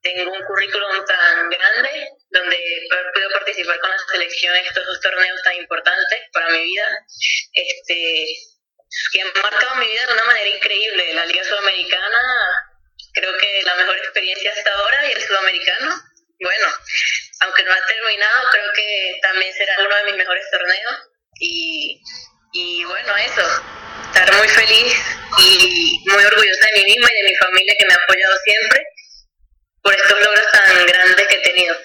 tengo 0.01 0.31
un 0.31 0.43
currículum 0.43 1.05
tan 1.05 1.49
grande 1.49 2.09
donde 2.29 2.57
puedo 3.13 3.29
participar 3.29 3.79
con 3.79 3.89
la 3.89 3.97
selección 4.11 4.55
en 4.55 4.65
estos 4.65 4.85
dos 4.85 4.99
torneos 4.99 5.41
tan 5.43 5.55
importantes 5.55 6.21
para 6.33 6.49
mi 6.49 6.63
vida. 6.63 6.85
Este, 7.53 8.25
que 9.11 9.21
han 9.21 9.31
marcado 9.41 9.75
mi 9.75 9.87
vida 9.87 10.05
de 10.05 10.13
una 10.13 10.23
manera 10.25 10.49
increíble. 10.49 11.13
La 11.13 11.25
Liga 11.25 11.43
Sudamericana, 11.43 12.21
creo 13.13 13.37
que 13.37 13.61
la 13.63 13.75
mejor 13.75 13.97
experiencia 13.97 14.51
hasta 14.51 14.71
ahora, 14.73 15.07
y 15.07 15.11
el 15.13 15.21
Sudamericano, 15.21 15.95
bueno, 16.39 16.67
aunque 17.41 17.63
no 17.63 17.73
ha 17.73 17.85
terminado, 17.85 18.49
creo 18.51 18.73
que 18.73 19.19
también 19.21 19.53
será 19.53 19.75
uno 19.79 19.95
de 19.95 20.03
mis 20.03 20.15
mejores 20.15 20.45
torneos. 20.51 21.09
Y, 21.39 22.01
y 22.53 22.83
bueno, 22.85 23.13
eso, 23.17 23.41
estar 24.05 24.35
muy 24.37 24.47
feliz 24.47 24.93
y 25.39 26.03
muy 26.05 26.23
orgullosa 26.23 26.65
de 26.73 26.79
mí 26.81 26.93
misma 26.93 27.09
y 27.11 27.21
de 27.21 27.29
mi 27.29 27.35
familia 27.35 27.75
que 27.77 27.85
me 27.85 27.93
ha 27.93 27.97
apoyado 27.97 28.33
siempre 28.45 28.85
por 29.81 29.93
estos 29.93 30.19
logros 30.19 30.45
tan 30.51 30.85
grandes 30.85 31.27
que 31.27 31.35
he 31.35 31.53
tenido. 31.53 31.75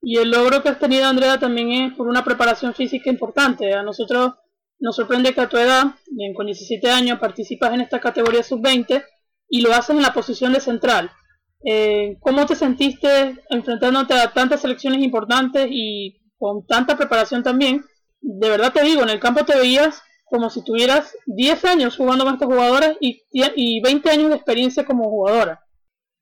Y 0.00 0.16
el 0.18 0.30
logro 0.30 0.62
que 0.62 0.70
has 0.70 0.78
tenido, 0.78 1.06
Andrea, 1.06 1.38
también 1.38 1.70
es 1.72 1.92
por 1.94 2.06
una 2.06 2.24
preparación 2.24 2.74
física 2.74 3.10
importante. 3.10 3.72
A 3.74 3.82
nosotros 3.82 4.34
Nos 4.80 4.94
sorprende 4.94 5.34
que 5.34 5.40
a 5.40 5.48
tu 5.48 5.56
edad, 5.56 5.86
bien 6.10 6.34
con 6.34 6.46
17 6.46 6.88
años, 6.88 7.18
participas 7.18 7.74
en 7.74 7.80
esta 7.80 8.00
categoría 8.00 8.44
sub-20 8.44 9.04
y 9.48 9.60
lo 9.60 9.72
haces 9.72 9.96
en 9.96 10.02
la 10.02 10.12
posición 10.12 10.52
de 10.52 10.60
central. 10.60 11.10
Eh, 11.64 12.16
¿Cómo 12.20 12.46
te 12.46 12.54
sentiste 12.54 13.36
enfrentándote 13.50 14.14
a 14.14 14.32
tantas 14.32 14.60
selecciones 14.60 15.02
importantes 15.02 15.66
y 15.68 16.20
con 16.38 16.64
tanta 16.66 16.96
preparación 16.96 17.42
también? 17.42 17.84
De 18.20 18.48
verdad 18.48 18.72
te 18.72 18.82
digo, 18.82 19.02
en 19.02 19.10
el 19.10 19.20
campo 19.20 19.44
te 19.44 19.56
veías 19.56 20.02
como 20.24 20.50
si 20.50 20.62
tuvieras 20.62 21.16
10 21.26 21.64
años 21.64 21.96
jugando 21.96 22.24
con 22.24 22.34
estos 22.34 22.48
jugadores 22.48 22.96
y, 23.00 23.24
y 23.32 23.80
20 23.80 24.10
años 24.10 24.30
de 24.30 24.36
experiencia 24.36 24.84
como 24.84 25.08
jugadora. 25.08 25.64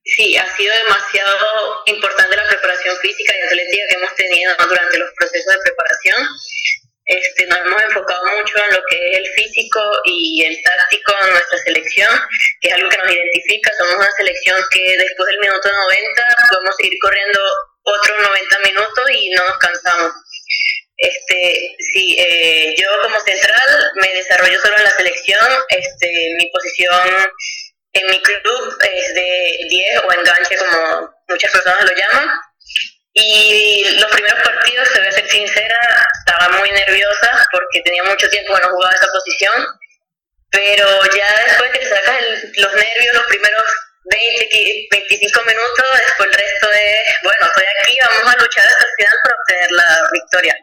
Sí, 0.07 0.37
ha 0.37 0.47
sido 0.57 0.73
demasiado 0.85 1.83
importante 1.87 2.37
la 2.37 2.49
preparación 2.49 2.97
física 2.99 3.35
y 3.35 3.43
atlética 3.43 3.83
que 3.91 3.97
hemos 3.97 4.15
tenido 4.15 4.55
durante 4.69 4.99
los 4.99 5.11
procesos 5.19 5.53
de 5.53 5.61
preparación. 5.65 6.23
Este, 7.07 7.47
nos 7.47 7.59
hemos 7.59 7.83
enfocado 7.83 8.23
mucho 8.39 8.55
en 8.57 8.77
lo 8.77 8.83
que 8.89 9.11
es 9.11 9.19
el 9.19 9.27
físico 9.35 9.81
y 10.05 10.45
el 10.45 10.63
táctico 10.63 11.13
en 11.23 11.31
nuestra 11.31 11.59
selección, 11.59 12.11
que 12.61 12.69
es 12.69 12.75
algo 12.75 12.89
que 12.89 12.99
nos 12.99 13.11
identifica. 13.11 13.73
Somos 13.79 13.97
una 13.97 14.13
selección 14.13 14.63
que 14.71 14.97
después 14.97 15.27
del 15.27 15.41
minuto 15.41 15.69
90 15.71 16.23
podemos 16.51 16.77
seguir 16.77 16.99
corriendo 17.03 17.41
otros 17.83 18.17
90 18.23 18.59
minutos 18.61 19.11
y 19.11 19.31
no 19.31 19.45
nos 19.45 19.59
cansamos. 19.59 20.13
Este, 20.99 21.77
sí, 21.93 22.17
eh, 22.19 22.75
yo 22.79 22.89
como 23.03 23.21
central 23.21 23.93
me 23.97 24.13
desarrollo 24.15 24.61
solo 24.61 24.77
en 24.79 24.85
la 24.85 24.97
selección. 24.97 25.47
Este, 25.69 26.35
mi 26.39 26.51
posición 26.51 27.29
en 27.93 28.07
mi 28.11 28.23
club 28.23 28.79
es 28.83 29.15
de 29.15 29.59
10 29.69 30.01
o 30.05 30.13
enganche, 30.13 30.57
como 30.57 31.11
muchas 31.29 31.53
personas 31.53 31.85
lo 31.85 31.97
llaman. 31.97 32.31
Y 33.13 33.85
los 33.99 34.11
primeros 34.11 34.43
partidos, 34.43 34.93
te 34.93 34.99
voy 34.99 35.09
a 35.09 35.13
ser 35.13 35.29
sincera, 35.29 35.79
estaba 36.21 36.59
muy 36.59 36.71
nerviosa 36.71 37.47
porque 37.51 37.81
tenía 37.83 38.05
mucho 38.05 38.29
tiempo 38.29 38.55
que 38.55 38.63
no 38.63 38.69
jugaba 38.69 38.95
esa 38.95 39.11
posición. 39.13 39.67
Pero 40.51 40.87
ya 41.15 41.43
después 41.47 41.71
que 41.73 41.79
te 41.79 41.89
sacas 41.89 42.23
los 42.57 42.75
nervios, 42.75 43.15
los 43.15 43.27
primeros 43.27 43.65
20, 44.05 44.89
25 44.91 45.43
minutos, 45.43 45.87
después 46.01 46.29
el 46.29 46.35
resto 46.35 46.71
es, 46.73 47.03
bueno, 47.23 47.47
estoy 47.47 47.65
aquí, 47.81 47.99
vamos 48.01 48.35
a 48.35 48.39
luchar 48.39 48.67
hasta 48.67 48.85
el 48.85 48.95
final 48.97 49.19
para 49.23 49.37
obtener 49.37 49.71
la 49.73 49.99
victoria. 50.13 50.57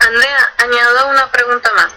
Andrea, 0.00 0.49
añado 0.60 1.08
una 1.08 1.30
pregunta 1.30 1.72
más. 1.72 1.94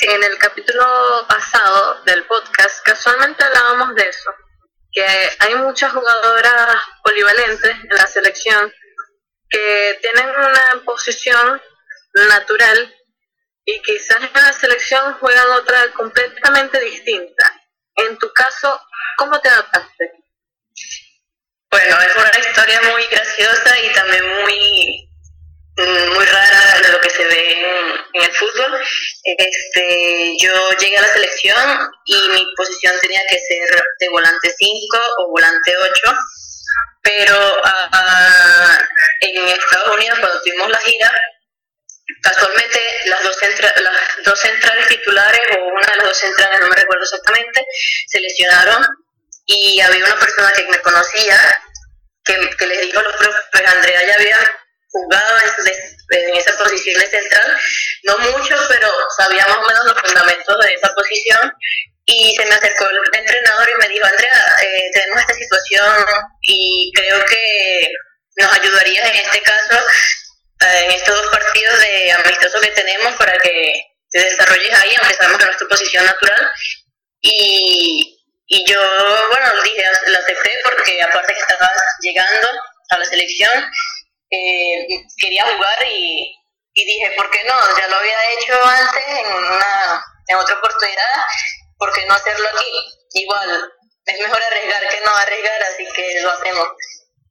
En 0.00 0.22
el 0.22 0.38
capítulo 0.38 1.26
pasado 1.26 2.02
del 2.04 2.24
podcast, 2.24 2.84
casualmente 2.84 3.42
hablábamos 3.42 3.94
de 3.94 4.08
eso, 4.08 4.30
que 4.92 5.06
hay 5.38 5.54
muchas 5.56 5.92
jugadoras 5.92 6.76
polivalentes 7.02 7.70
en 7.70 7.96
la 7.96 8.06
selección 8.06 8.72
que 9.48 9.98
tienen 10.02 10.28
una 10.28 10.84
posición 10.84 11.60
natural 12.14 12.94
y 13.64 13.82
quizás 13.82 14.18
en 14.18 14.42
la 14.42 14.52
selección 14.52 15.14
juegan 15.14 15.50
otra 15.52 15.90
completamente 15.94 16.78
distinta. 16.80 17.52
En 17.96 18.18
tu 18.18 18.32
caso, 18.32 18.80
¿cómo 19.16 19.40
te 19.40 19.48
adaptaste? 19.48 20.12
Bueno, 21.70 21.96
es 22.00 22.16
una 22.16 22.38
historia 22.38 22.80
muy 22.92 23.06
graciosa 23.06 23.78
y 23.80 23.92
también 23.94 24.26
muy 24.42 25.07
muy 25.86 26.24
rara 26.24 26.80
de 26.82 26.88
lo 26.88 27.00
que 27.00 27.10
se 27.10 27.24
ve 27.24 27.52
en, 28.12 28.22
el 28.22 28.32
fútbol. 28.34 28.80
Este, 29.24 30.36
yo 30.40 30.52
llegué 30.78 30.96
a 30.98 31.02
la 31.02 31.12
selección 31.12 31.90
y 32.06 32.28
mi 32.30 32.54
posición 32.56 32.94
tenía 33.00 33.20
que 33.28 33.38
ser 33.38 33.82
de 34.00 34.08
volante 34.08 34.52
5 34.56 34.98
o 35.18 35.30
volante 35.30 35.76
8, 35.76 36.16
pero 37.02 37.60
ah, 37.64 38.78
en 39.20 39.48
Estados 39.48 39.96
Unidos 39.96 40.18
cuando 40.18 40.42
tuvimos 40.42 40.68
la 40.70 40.80
gira, 40.80 41.12
casualmente 42.22 42.80
las 43.06 43.22
dos, 43.22 43.36
las 43.82 44.24
dos 44.24 44.40
centrales 44.40 44.88
titulares 44.88 45.40
o 45.56 45.64
una 45.64 45.86
de 45.86 45.96
las 45.96 46.06
dos 46.06 46.18
centrales, 46.18 46.60
no 46.60 46.68
me 46.68 46.76
recuerdo 46.76 47.04
exactamente, 47.04 47.64
se 48.08 48.20
lesionaron 48.20 48.84
y 49.46 49.80
había 49.80 50.04
una 50.04 50.18
persona 50.18 50.52
que 50.52 50.66
me 50.66 50.80
conocía 50.80 51.36
que, 52.24 52.50
que 52.56 52.66
les 52.66 52.80
dijo 52.82 52.98
a 52.98 53.02
los 53.02 53.16
profes, 53.16 53.66
Andrea 53.66 54.06
ya 54.06 54.14
había 54.14 54.38
jugado 54.98 55.38
en, 55.38 56.36
esa 56.36 56.56
posición 56.56 57.00
de 57.00 57.06
central, 57.06 57.58
no 58.04 58.18
mucho, 58.18 58.56
pero 58.68 58.90
sabía 59.16 59.46
más 59.46 59.58
o 59.58 59.66
menos 59.66 59.84
los 59.86 60.00
fundamentos 60.00 60.56
de 60.64 60.74
esa 60.74 60.94
posición. 60.94 61.52
Y 62.06 62.34
se 62.34 62.46
me 62.46 62.54
acercó 62.54 62.86
el 62.88 63.20
entrenador 63.20 63.68
y 63.68 63.80
me 63.80 63.88
dijo, 63.88 64.06
Andrea, 64.06 64.56
eh, 64.62 64.90
tenemos 64.94 65.20
esta 65.20 65.34
situación 65.34 66.06
y 66.46 66.90
creo 66.94 67.22
que 67.26 67.92
nos 68.38 68.52
ayudaría 68.58 69.02
en 69.02 69.16
este 69.26 69.42
caso, 69.42 69.76
eh, 70.60 70.84
en 70.86 70.92
estos 70.92 71.14
dos 71.14 71.30
partidos 71.30 71.80
de 71.80 72.12
amistoso 72.12 72.60
que 72.60 72.70
tenemos 72.70 73.14
para 73.16 73.36
que 73.38 73.72
te 74.10 74.20
desarrolles 74.20 74.72
ahí, 74.72 74.94
aunque 75.00 75.16
sabemos 75.16 75.38
que 75.38 75.44
no 75.44 75.50
es 75.50 75.58
tu 75.58 75.68
posición 75.68 76.06
natural. 76.06 76.50
Y, 77.20 78.18
y 78.46 78.64
yo, 78.64 78.80
bueno, 79.30 79.52
dije, 79.62 79.84
lo 80.06 80.18
acepté 80.18 80.50
porque 80.64 81.02
aparte 81.02 81.34
que 81.34 81.40
estaba 81.40 81.70
llegando 82.00 82.48
a 82.90 82.98
la 82.98 83.04
selección, 83.04 83.52
eh, 84.30 84.86
quería 85.20 85.44
jugar 85.44 85.78
y, 85.86 86.34
dije, 86.74 87.10
¿por 87.16 87.30
qué 87.30 87.42
no? 87.44 87.54
Ya 87.76 87.88
lo 87.88 87.96
había 87.96 88.18
hecho 88.32 88.64
antes 88.64 89.04
en, 89.06 89.26
una, 89.34 90.04
en 90.28 90.36
otra 90.36 90.56
oportunidad, 90.56 91.24
¿por 91.76 91.92
qué 91.92 92.06
no 92.06 92.14
hacerlo 92.14 92.48
aquí? 92.48 92.72
Igual, 93.14 93.72
es 94.06 94.20
mejor 94.20 94.42
arriesgar 94.42 94.88
que 94.88 95.00
no 95.00 95.16
arriesgar, 95.16 95.62
así 95.64 95.86
que 95.92 96.20
lo 96.20 96.30
hacemos. 96.30 96.68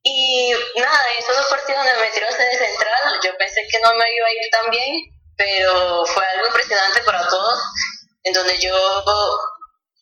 Y 0.02 0.52
nada, 0.76 1.02
esos 1.18 1.36
dos 1.36 1.46
partidos 1.46 1.84
donde 1.84 2.00
me 2.00 2.06
metieron 2.06 2.30
de 2.30 2.58
central, 2.58 3.20
yo 3.24 3.36
pensé 3.36 3.66
que 3.70 3.80
no 3.80 3.94
me 3.94 4.14
iba 4.14 4.26
a 4.26 4.32
ir 4.32 4.50
tan 4.50 4.70
bien, 4.70 4.94
pero 5.36 6.04
fue 6.06 6.24
algo 6.26 6.46
impresionante 6.46 7.02
para 7.02 7.26
todos, 7.28 7.60
en 8.24 8.32
donde 8.32 8.58
yo 8.58 8.76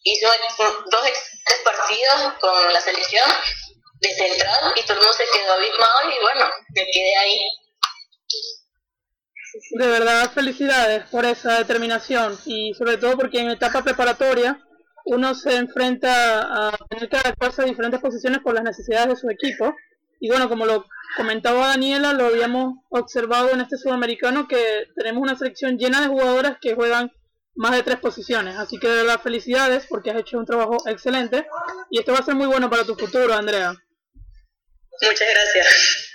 hice 0.03 0.27
dos 0.27 1.03
tres 1.45 1.61
partidos 1.65 2.33
con 2.41 2.73
la 2.73 2.81
selección 2.81 3.31
de 4.01 4.09
central 4.09 4.73
y 4.77 4.83
todo 4.83 4.95
el 4.95 4.99
mundo 4.99 5.13
se 5.15 5.39
quedó 5.39 5.53
abismado 5.53 6.01
y 6.05 6.23
bueno, 6.23 6.51
me 6.75 6.85
quedé 6.93 7.17
ahí. 7.17 7.39
De 9.71 9.87
verdad, 9.87 10.31
felicidades 10.33 11.05
por 11.09 11.25
esa 11.25 11.59
determinación 11.59 12.39
y 12.45 12.75
sobre 12.75 12.99
todo 12.99 13.17
porque 13.17 13.41
en 13.41 13.51
etapa 13.51 13.83
preparatoria 13.83 14.63
uno 15.07 15.35
se 15.35 15.57
enfrenta 15.57 16.69
a 16.69 16.77
tener 16.91 17.09
que 17.09 17.17
adaptarse 17.17 17.63
a 17.63 17.65
diferentes 17.65 18.01
posiciones 18.01 18.41
por 18.41 18.55
las 18.55 18.65
necesidades 18.65 19.09
de 19.09 19.17
su 19.17 19.31
equipo. 19.31 19.75
Y 20.19 20.29
bueno, 20.29 20.49
como 20.49 20.67
lo 20.67 20.85
comentaba 21.17 21.69
Daniela, 21.69 22.13
lo 22.13 22.27
habíamos 22.27 22.75
observado 22.91 23.51
en 23.53 23.61
este 23.61 23.77
sudamericano 23.77 24.49
que 24.49 24.89
tenemos 24.97 25.23
una 25.23 25.37
selección 25.37 25.79
llena 25.79 26.01
de 26.01 26.09
jugadoras 26.09 26.59
que 26.61 26.75
juegan 26.75 27.13
más 27.55 27.73
de 27.73 27.83
tres 27.83 27.99
posiciones. 27.99 28.57
Así 28.57 28.79
que 28.79 28.89
de 28.89 28.97
verdad 28.97 29.21
felicidades 29.21 29.87
porque 29.89 30.11
has 30.11 30.19
hecho 30.19 30.39
un 30.39 30.47
trabajo 30.47 30.77
excelente 30.87 31.47
y 31.91 32.01
esto 32.01 32.13
va 32.13 32.19
a 32.19 32.25
ser 32.25 32.35
muy 32.35 32.47
bueno 32.47 32.69
para 32.69 32.85
tu 32.85 32.97
futuro, 32.97 33.33
Andrea. 33.33 33.75
Muchas 35.03 35.29
gracias. 35.35 36.07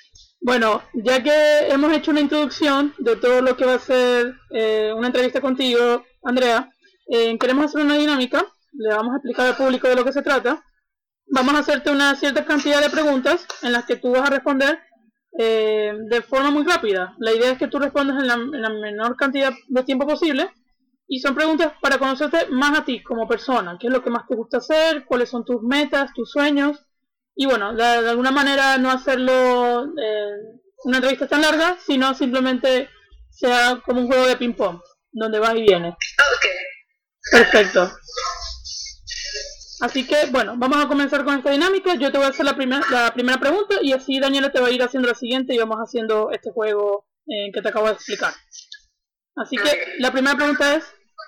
Bueno, 0.44 0.82
ya 0.94 1.22
que 1.22 1.68
hemos 1.68 1.94
hecho 1.94 2.12
una 2.12 2.22
introducción 2.22 2.96
de 2.98 3.16
todo 3.16 3.42
lo 3.42 3.56
que 3.56 3.66
va 3.66 3.76
a 3.76 3.80
ser 3.80 4.34
eh, 4.50 4.92
una 4.96 5.08
entrevista 5.08 5.40
contigo, 5.40 6.04
Andrea, 6.24 6.70
eh, 7.08 7.38
queremos 7.38 7.66
hacer 7.66 7.82
una 7.82 7.98
dinámica, 7.98 8.46
le 8.74 8.90
vamos 8.90 9.14
a 9.14 9.18
explicar 9.18 9.48
al 9.48 9.58
público 9.58 9.88
de 9.88 9.96
lo 9.96 10.04
que 10.04 10.14
se 10.14 10.24
trata. 10.24 10.64
Vamos 11.28 11.54
a 11.54 11.60
hacerte 11.60 11.92
una 11.92 12.16
cierta 12.16 12.44
cantidad 12.44 12.82
de 12.82 12.90
preguntas 12.90 13.46
en 13.62 13.72
las 13.72 13.86
que 13.86 13.98
tú 13.98 14.12
vas 14.12 14.28
a 14.28 14.34
responder 14.34 14.80
eh, 15.38 15.94
de 16.10 16.22
forma 16.24 16.50
muy 16.50 16.64
rápida. 16.64 17.16
La 17.20 17.34
idea 17.34 17.52
es 17.52 17.58
que 17.60 17.68
tú 17.68 17.78
respondas 17.78 18.20
en 18.20 18.28
la, 18.28 18.34
en 18.34 18.62
la 18.62 18.70
menor 18.70 19.16
cantidad 19.16 19.54
de 19.68 19.84
tiempo 19.84 20.08
posible 20.08 20.50
y 21.08 21.20
son 21.20 21.36
preguntas 21.36 21.74
para 21.82 22.00
conocerte 22.00 22.48
más 22.50 22.80
a 22.80 22.84
ti 22.84 23.04
como 23.04 23.28
persona. 23.28 23.78
¿Qué 23.80 23.88
es 23.88 23.94
lo 23.94 24.04
que 24.04 24.10
más 24.10 24.26
te 24.28 24.36
gusta 24.36 24.58
hacer? 24.58 25.06
¿Cuáles 25.06 25.30
son 25.30 25.46
tus 25.46 25.62
metas, 25.62 26.14
tus 26.14 26.32
sueños? 26.32 26.86
Y 27.42 27.46
bueno, 27.48 27.74
de, 27.74 27.84
alguna 27.84 28.30
manera 28.30 28.78
no 28.78 28.92
hacerlo 28.92 29.86
eh, 29.98 30.60
una 30.84 30.98
entrevista 30.98 31.28
tan 31.28 31.42
larga, 31.42 31.76
sino 31.84 32.14
simplemente 32.14 32.88
sea 33.32 33.82
como 33.84 34.02
un 34.02 34.06
juego 34.06 34.28
de 34.28 34.38
ping-pong, 34.38 34.80
donde 35.12 35.40
vas 35.40 35.56
y 35.56 35.64
vienes. 35.64 35.94
Ok. 35.94 36.46
Perfecto. 37.32 37.92
Así 39.80 40.06
que, 40.06 40.28
bueno, 40.30 40.54
vamos 40.56 40.86
a 40.86 40.88
comenzar 40.88 41.26
con 41.26 41.40
esta 41.40 41.50
dinámica. 41.50 41.96
Yo 41.96 42.12
te 42.12 42.20
voy 42.20 42.28
a 42.28 42.30
hacer 42.30 42.46
la, 42.46 42.56
primera 42.56 42.86
la 42.92 43.12
primera 43.12 43.40
pregunta 43.40 43.78
y 43.82 43.92
así 43.94 44.20
Daniela 44.20 44.52
te 44.52 44.62
va 44.62 44.68
a 44.68 44.72
ir 44.72 44.84
haciendo 44.84 45.10
la 45.10 45.16
siguiente 45.16 45.56
y 45.56 45.58
vamos 45.58 45.78
haciendo 45.78 46.30
este 46.30 46.52
juego 46.52 47.08
eh, 47.26 47.52
que 47.52 47.64
te 47.64 47.70
acabo 47.70 47.88
de 47.88 47.94
explicar. 47.94 48.36
Así 49.36 49.58
que 49.58 49.96
la 49.98 50.12
primera 50.12 50.36
pregunta 50.36 50.76
es, 50.76 50.84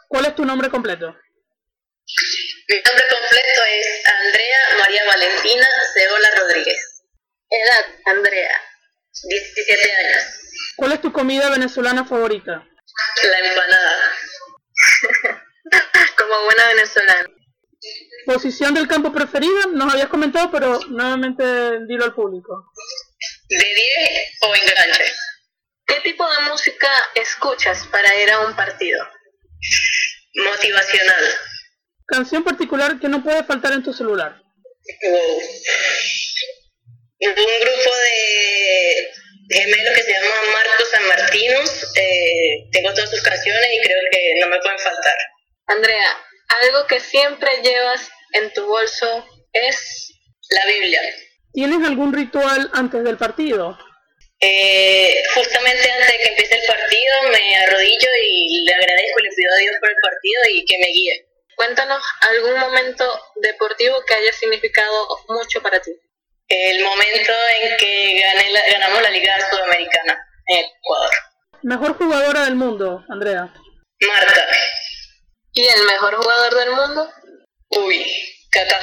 ¿cuál 0.10 0.26
es 0.26 0.36
tu 0.36 0.46
nombre 0.46 0.70
completo? 0.70 1.16
Mi 2.70 2.76
nombre 2.76 3.06
completo 3.10 3.62
es 3.72 4.06
Andrea 4.06 4.60
María 4.80 5.06
Valentina 5.06 5.68
Cebola 5.94 6.30
Rodríguez. 6.38 7.04
Edad, 7.50 7.86
Andrea, 8.06 8.62
17 9.24 9.96
años. 9.96 10.24
¿Cuál 10.78 10.94
es 10.94 11.02
tu 11.02 11.12
comida 11.12 11.50
venezolana 11.50 12.06
favorita? 12.06 12.66
La 13.24 13.40
empanada. 13.40 14.14
Como 16.18 16.44
buena 16.46 16.68
venezolana. 16.68 17.26
Posición 18.26 18.74
del 18.74 18.88
campo 18.88 19.12
preferida, 19.12 19.66
nos 19.74 19.94
habías 19.94 20.08
comentado, 20.08 20.50
pero 20.50 20.80
nuevamente 20.88 21.44
dilo 21.86 22.06
al 22.06 22.16
público. 22.16 22.72
De 23.50 23.58
10 23.58 24.38
o 24.42 24.56
enganche. 24.56 25.14
¿Qué 25.86 26.00
tipo 26.00 26.26
de 26.32 26.40
música 26.50 26.90
escuchas 27.16 27.86
para 27.88 28.16
ir 28.22 28.32
a 28.32 28.40
un 28.40 28.56
partido? 28.56 29.06
Motivacional. 30.36 31.24
Canción 32.08 32.44
particular 32.44 33.00
que 33.00 33.10
no 33.10 33.24
puede 33.24 33.44
faltar 33.44 33.74
en 33.74 33.84
tu 33.84 33.94
celular. 33.94 34.42
Wow. 35.02 35.40
Un 37.20 37.36
grupo 37.36 37.96
de 37.96 39.12
gemelos 39.50 39.94
que 39.96 40.04
se 40.04 40.12
llama 40.12 40.28
Marcos 40.52 40.90
San 40.92 41.08
Martinos. 41.08 41.84
Eh, 41.96 42.70
tengo 42.72 42.94
todas 42.94 43.10
sus 43.10 43.22
canciones 43.22 43.68
y 43.74 43.82
creo 43.82 43.98
que 44.12 44.40
no 44.42 44.48
me 44.48 44.60
pueden 44.60 44.80
faltar. 44.80 45.16
Andrea, 45.68 46.18
algo 46.62 46.88
que 46.88 47.00
siempre 47.00 47.50
llevas 47.64 48.10
en 48.34 48.52
tu 48.54 48.66
bolso 48.66 49.26
es 49.54 50.12
La 50.50 50.66
Biblia. 50.66 51.02
¿Tienes 51.54 51.88
algún 51.88 52.14
ritual 52.14 52.70
antes 52.74 53.04
del 53.04 53.18
partido? 53.18 53.78
Eh, 54.40 55.24
justamente 55.36 55.90
antes 55.90 56.08
de 56.08 56.18
que 56.18 56.30
empiece 56.30 56.56
el 56.56 56.66
partido 56.68 57.14
me 57.32 57.56
arrodillo 57.56 58.10
y 58.22 58.66
le 58.66 58.74
agradezco 58.74 59.20
y 59.20 59.24
le 59.24 59.30
pido 59.30 59.54
a 59.54 59.60
Dios 59.60 59.76
por 59.80 59.90
el 59.90 59.96
partido 60.02 60.42
y 60.52 60.66
que 60.66 60.78
me 60.80 60.88
guíe. 60.88 61.33
Cuéntanos 61.56 62.04
algún 62.30 62.60
momento 62.60 63.06
deportivo 63.36 64.04
que 64.06 64.14
haya 64.16 64.34
significado 64.34 65.08
mucho 65.30 65.62
para 65.62 65.80
ti. 65.82 65.92
El 66.48 66.84
momento 66.84 67.32
en 67.62 67.78
que 67.78 68.20
gané 68.22 68.50
la- 68.52 68.66
ganamos 68.72 69.02
la 69.02 69.10
Liga 69.10 69.50
Sudamericana 69.50 70.18
en 70.48 70.66
Ecuador. 70.66 71.12
Mejor 71.64 71.98
jugadora 71.98 72.44
del 72.46 72.56
mundo, 72.56 73.04
Andrea. 73.10 73.54
Marta. 74.08 74.48
¿Y 75.54 75.66
el 75.68 75.84
mejor 75.86 76.16
jugador 76.16 76.56
del 76.56 76.72
mundo? 76.72 77.10
Uy, 77.70 78.06
Kaká. 78.52 78.80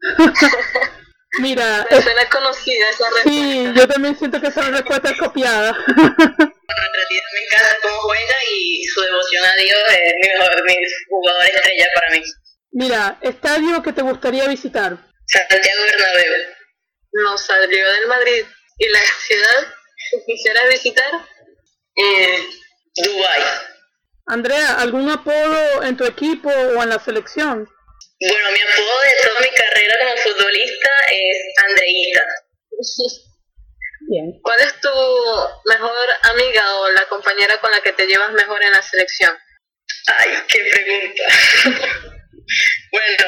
Mira, 1.40 1.86
Me 1.90 1.98
eh, 1.98 2.02
suena 2.02 2.28
conocida 2.30 2.90
esa 2.90 3.04
respuesta. 3.10 3.30
sí, 3.30 3.72
yo 3.74 3.86
también 3.88 4.16
siento 4.18 4.40
que 4.40 4.46
esa 4.48 4.62
respuesta 4.62 5.10
es 5.10 5.18
copiada. 5.18 5.68
En 5.70 6.94
realidad 6.94 7.24
me 7.34 7.40
encanta 7.44 7.76
cómo 7.82 8.00
juega 8.00 8.34
y 8.54 8.84
su 8.84 9.00
devoción 9.02 9.44
a 9.44 9.54
Dios 9.56 9.78
es 9.88 10.14
mi, 10.22 10.28
mejor, 10.28 10.64
mi 10.64 10.74
jugador 11.08 11.44
estrella 11.44 11.86
para 11.94 12.10
mí. 12.12 12.22
Mira, 12.72 13.18
estadio 13.22 13.82
que 13.82 13.92
te 13.92 14.02
gustaría 14.02 14.46
visitar. 14.48 14.96
Santiago 15.26 15.82
Bernabéu. 15.90 16.34
Nos 17.12 17.42
salió 17.46 17.92
del 17.92 18.06
Madrid. 18.06 18.44
¿Y 18.78 18.88
la 18.88 19.00
ciudad 19.26 19.74
que 20.10 20.24
quisieras 20.26 20.68
visitar? 20.70 21.10
Mm, 21.96 23.02
Dubai. 23.04 23.42
Andrea, 24.26 24.74
¿algún 24.78 25.10
apodo 25.10 25.82
en 25.82 25.96
tu 25.96 26.04
equipo 26.04 26.48
o 26.50 26.82
en 26.82 26.90
la 26.90 26.98
selección? 26.98 27.68
Bueno, 28.20 28.50
mi 28.50 28.60
apodo 28.60 29.00
de 29.02 29.28
toda 29.28 29.40
mi 29.40 29.50
carrera 29.50 29.94
como 30.00 30.16
futbolista 30.16 30.90
es 31.12 31.64
Andreita. 31.64 32.26
Bien. 34.10 34.40
¿Cuál 34.42 34.60
es 34.60 34.80
tu 34.80 34.88
mejor 35.66 36.08
amiga 36.22 36.76
o 36.78 36.90
la 36.90 37.06
compañera 37.08 37.60
con 37.60 37.70
la 37.70 37.80
que 37.80 37.92
te 37.92 38.06
llevas 38.06 38.32
mejor 38.32 38.62
en 38.64 38.72
la 38.72 38.82
selección? 38.82 39.38
Ay, 40.16 40.30
qué 40.48 40.58
pregunta. 40.58 41.22
bueno, 42.92 43.24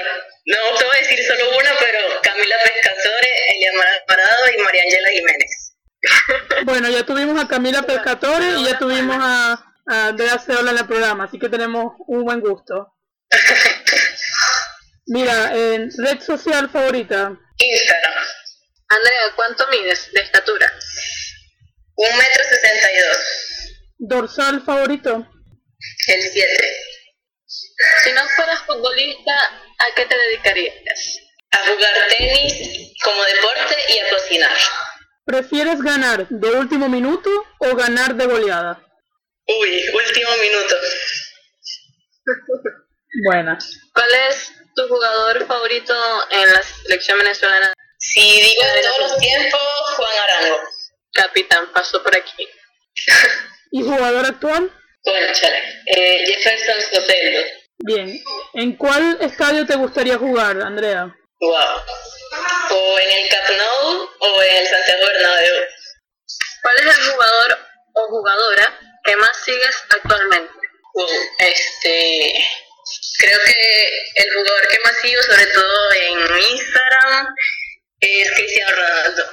no 0.46 0.78
te 0.78 0.84
voy 0.84 0.96
a 0.96 1.00
decir 1.00 1.24
solo 1.24 1.50
una, 1.56 1.70
pero 1.78 2.20
Camila 2.22 2.56
Pescatore, 2.64 3.28
Eliamara 3.54 4.04
Parado 4.08 4.50
y 4.52 4.62
María 4.62 4.82
Ángela 4.82 5.08
Jiménez. 5.10 5.76
Bueno, 6.64 6.88
ya 6.88 7.04
tuvimos 7.04 7.42
a 7.42 7.48
Camila 7.48 7.82
Pescatore 7.82 8.44
y 8.58 8.64
ya 8.64 8.78
tuvimos 8.78 9.16
a, 9.20 9.74
a 9.86 10.08
Andrea 10.08 10.38
Ceola 10.38 10.72
en 10.72 10.78
el 10.78 10.86
programa, 10.86 11.24
así 11.24 11.38
que 11.38 11.48
tenemos 11.48 11.94
un 12.06 12.24
buen 12.24 12.40
gusto. 12.40 12.94
Mira, 15.12 15.50
en 15.52 15.90
red 15.98 16.20
social 16.20 16.70
favorita, 16.70 17.36
Instagram, 17.58 18.14
Andrea, 18.86 19.20
¿cuánto 19.34 19.66
mides 19.66 20.08
de 20.12 20.20
estatura? 20.20 20.72
un 21.96 22.16
metro 22.16 22.44
sesenta 22.48 22.92
y 22.92 22.98
dos, 23.08 23.74
dorsal 23.98 24.62
favorito, 24.62 25.26
el 26.06 26.22
7. 26.22 26.76
Si 28.04 28.12
no 28.12 28.20
fueras 28.36 28.60
futbolista, 28.60 29.32
¿a 29.32 29.94
qué 29.96 30.06
te 30.06 30.16
dedicarías? 30.16 31.18
A 31.50 31.58
jugar 31.66 31.92
tenis 32.16 32.92
como 33.02 33.20
deporte 33.24 33.76
y 33.88 33.98
a 33.98 34.10
cocinar. 34.10 34.56
¿prefieres 35.24 35.82
ganar 35.82 36.28
de 36.28 36.50
último 36.50 36.88
minuto 36.88 37.30
o 37.58 37.74
ganar 37.74 38.14
de 38.14 38.26
goleada? 38.26 38.86
Uy, 39.46 39.88
último 39.88 40.30
minuto. 40.36 40.76
Buena. 43.24 43.58
¿Cuál 43.94 44.08
es 44.28 44.52
tu 44.76 44.88
jugador 44.88 45.46
favorito 45.46 45.94
en 46.30 46.52
la 46.52 46.62
selección 46.62 47.18
venezolana? 47.18 47.72
Si 47.98 48.20
digo 48.20 48.62
de 48.74 48.82
todos 48.82 48.98
los 49.00 49.18
tiempos, 49.18 49.60
Juan 49.96 50.10
Arango. 50.18 50.60
Capitán, 51.12 51.72
pasó 51.72 52.02
por 52.02 52.16
aquí. 52.16 52.48
¿Y 53.72 53.82
jugador 53.82 54.26
actual? 54.26 54.72
Conchale. 55.02 55.82
Eh, 55.86 56.24
Jefferson 56.26 56.80
Soteldo. 56.92 57.40
Bien. 57.78 58.22
¿En 58.54 58.76
cuál 58.76 59.18
estadio 59.20 59.66
te 59.66 59.76
gustaría 59.76 60.18
jugar, 60.18 60.60
Andrea? 60.60 61.14
Wow. 61.40 61.52
O 62.70 62.98
en 62.98 63.18
el 63.18 63.28
Camp 63.28 63.48
Nou 63.58 64.08
o 64.18 64.42
en 64.42 64.56
el 64.56 64.66
Santiago 64.66 65.06
Bernabéu. 65.06 65.56
¿Cuál 66.62 66.76
es 66.78 66.98
el 66.98 67.12
jugador 67.12 67.58
o 67.94 68.06
jugadora 68.06 68.78
que 69.04 69.16
más 69.16 69.36
sigues 69.44 69.76
actualmente? 69.88 70.52
Wow. 70.94 71.06
Este, 71.38 72.44
creo 73.18 73.38
que 73.44 74.22
el 74.22 74.32
jugador 74.32 74.68
que 74.68 74.78
más 74.84 74.96
sigo, 75.00 75.22
sobre 75.22 75.46
todo 75.46 75.92
en 75.92 76.18
Instagram, 76.52 77.34
es 78.00 78.30
Cristiano 78.32 78.76
Ronaldo. 78.76 79.24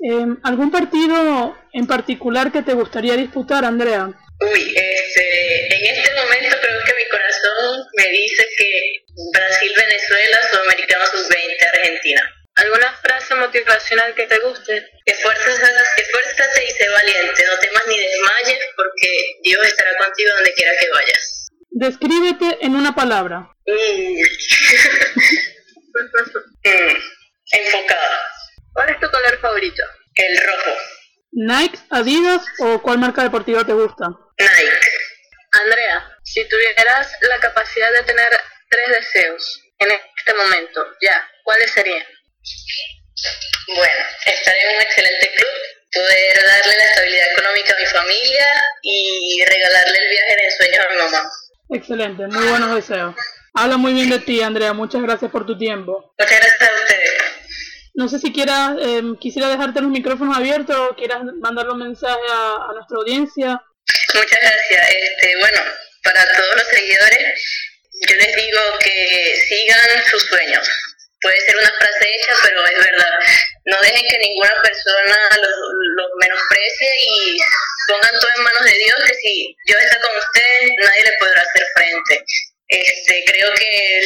Eh, 0.00 0.40
¿Algún 0.42 0.70
partido 0.70 1.56
en 1.72 1.86
particular 1.86 2.52
que 2.52 2.62
te 2.62 2.74
gustaría 2.74 3.16
disputar, 3.16 3.64
Andrea? 3.64 4.10
Uy, 4.40 4.74
este, 4.76 5.76
en 5.76 5.96
este 5.96 6.14
momento 6.14 6.56
creo 6.60 6.78
que 6.84 6.94
mi 6.94 7.08
corazón 7.08 7.86
me 7.96 8.08
dice 8.08 8.46
que 8.58 9.04
Brasil-Venezuela, 9.32 10.40
Sudamericano 10.50 11.04
Sub-20, 11.06 11.68
Argentina. 11.72 12.22
¿Alguna 12.56 12.92
frase 13.02 13.34
motivacional 13.34 14.14
que 14.14 14.26
te 14.26 14.38
guste? 14.38 14.90
Esfuérzate, 15.06 16.02
esfuérzate 16.02 16.64
y 16.64 16.70
sé 16.70 16.88
valiente, 16.88 17.44
no 17.46 17.58
temas 17.58 17.86
ni 17.88 17.98
desmayes 17.98 18.58
porque 18.76 19.08
Dios 19.42 19.66
estará 19.66 19.90
contigo 19.96 20.34
donde 20.34 20.54
quiera 20.54 20.72
que 20.78 20.88
vayas. 20.90 21.33
Descríbete 21.76 22.58
en 22.64 22.76
una 22.76 22.94
palabra. 22.94 23.50
Mm, 23.66 24.16
enfocada. 27.50 28.20
¿Cuál 28.72 28.90
es 28.90 29.00
tu 29.00 29.10
color 29.10 29.40
favorito? 29.40 29.82
El 30.14 30.40
rojo. 30.46 30.70
¿Nike, 31.32 31.76
Adidas 31.90 32.42
o 32.60 32.80
cuál 32.80 32.98
marca 32.98 33.24
deportiva 33.24 33.64
te 33.66 33.72
gusta? 33.72 34.06
Nike. 34.38 34.70
Andrea, 35.50 36.16
si 36.22 36.48
tuvieras 36.48 37.10
la 37.22 37.40
capacidad 37.40 37.92
de 37.92 38.04
tener 38.04 38.30
tres 38.68 38.88
deseos 38.90 39.60
en 39.80 39.88
este 39.90 40.34
momento, 40.34 40.86
ya, 41.00 41.28
¿cuáles 41.42 41.72
serían? 41.72 42.06
Bueno, 43.66 44.04
estar 44.26 44.54
en 44.54 44.76
un 44.76 44.80
excelente 44.80 45.32
club, 45.34 45.50
poder 45.92 46.44
darle 46.44 46.76
la 46.76 46.84
estabilidad 46.84 47.32
económica 47.32 47.74
a 47.74 47.80
mi 47.80 47.86
familia 47.86 48.62
y 48.82 49.42
regalarle 49.44 49.98
el 49.98 50.08
viaje 50.08 50.36
de 50.36 50.56
sueños 50.56 50.86
a 50.86 50.88
mi 50.88 50.96
mamá. 50.98 51.30
Excelente, 51.70 52.26
muy 52.26 52.46
buenos 52.46 52.74
deseos. 52.74 53.14
Habla 53.54 53.76
muy 53.76 53.92
bien 53.92 54.10
de 54.10 54.18
ti, 54.18 54.42
Andrea. 54.42 54.72
Muchas 54.72 55.02
gracias 55.02 55.30
por 55.30 55.46
tu 55.46 55.56
tiempo. 55.56 56.12
Muchas 56.18 56.36
gracias 56.36 56.70
a 56.70 56.74
ustedes. 56.74 57.12
No 57.94 58.08
sé 58.08 58.18
si 58.18 58.32
quieras, 58.32 58.76
eh, 58.80 59.02
quisiera 59.20 59.48
dejarte 59.48 59.80
los 59.80 59.90
micrófonos 59.90 60.36
abiertos 60.36 60.76
o 60.76 60.96
quieras 60.96 61.22
mandarle 61.40 61.72
un 61.72 61.78
mensaje 61.78 62.20
a, 62.32 62.70
a 62.70 62.72
nuestra 62.74 62.96
audiencia. 62.98 63.62
Muchas 64.14 64.38
gracias. 64.40 64.88
Este, 64.90 65.36
bueno, 65.38 65.60
para 66.02 66.24
todos 66.24 66.56
los 66.56 66.66
seguidores, 66.66 67.70
yo 68.08 68.16
les 68.16 68.36
digo 68.36 68.60
que 68.80 69.34
sigan 69.48 70.04
sus 70.10 70.22
sueños. 70.24 70.68
Puede 71.20 71.40
ser 71.40 71.56
una 71.56 71.72
frase 71.78 72.08
hecha, 72.08 72.34
pero 72.42 72.66
es 72.66 72.84
verdad. 72.84 73.18
No 73.66 73.80
dejen 73.80 74.06
que 74.08 74.18
ninguna 74.18 74.54
persona 74.62 75.16
los, 75.42 76.08
menosprecie 76.20 76.88
y 77.00 77.36
pongan 77.88 78.12
todo 78.20 78.30
en 78.36 78.42
manos 78.42 78.64
de 78.64 78.78
Dios, 78.78 78.96
que 79.06 79.14
si 79.14 79.56
Dios 79.66 79.80
está 79.80 80.00
con 80.00 80.16
ustedes, 80.16 80.72
nadie 80.82 81.04
le 81.04 81.16
podrá 81.18 81.40
hacer 81.40 81.66
frente. 81.74 82.24
Este, 82.68 83.24
creo 83.26 83.50
eh, 83.50 83.54
que 83.56 83.98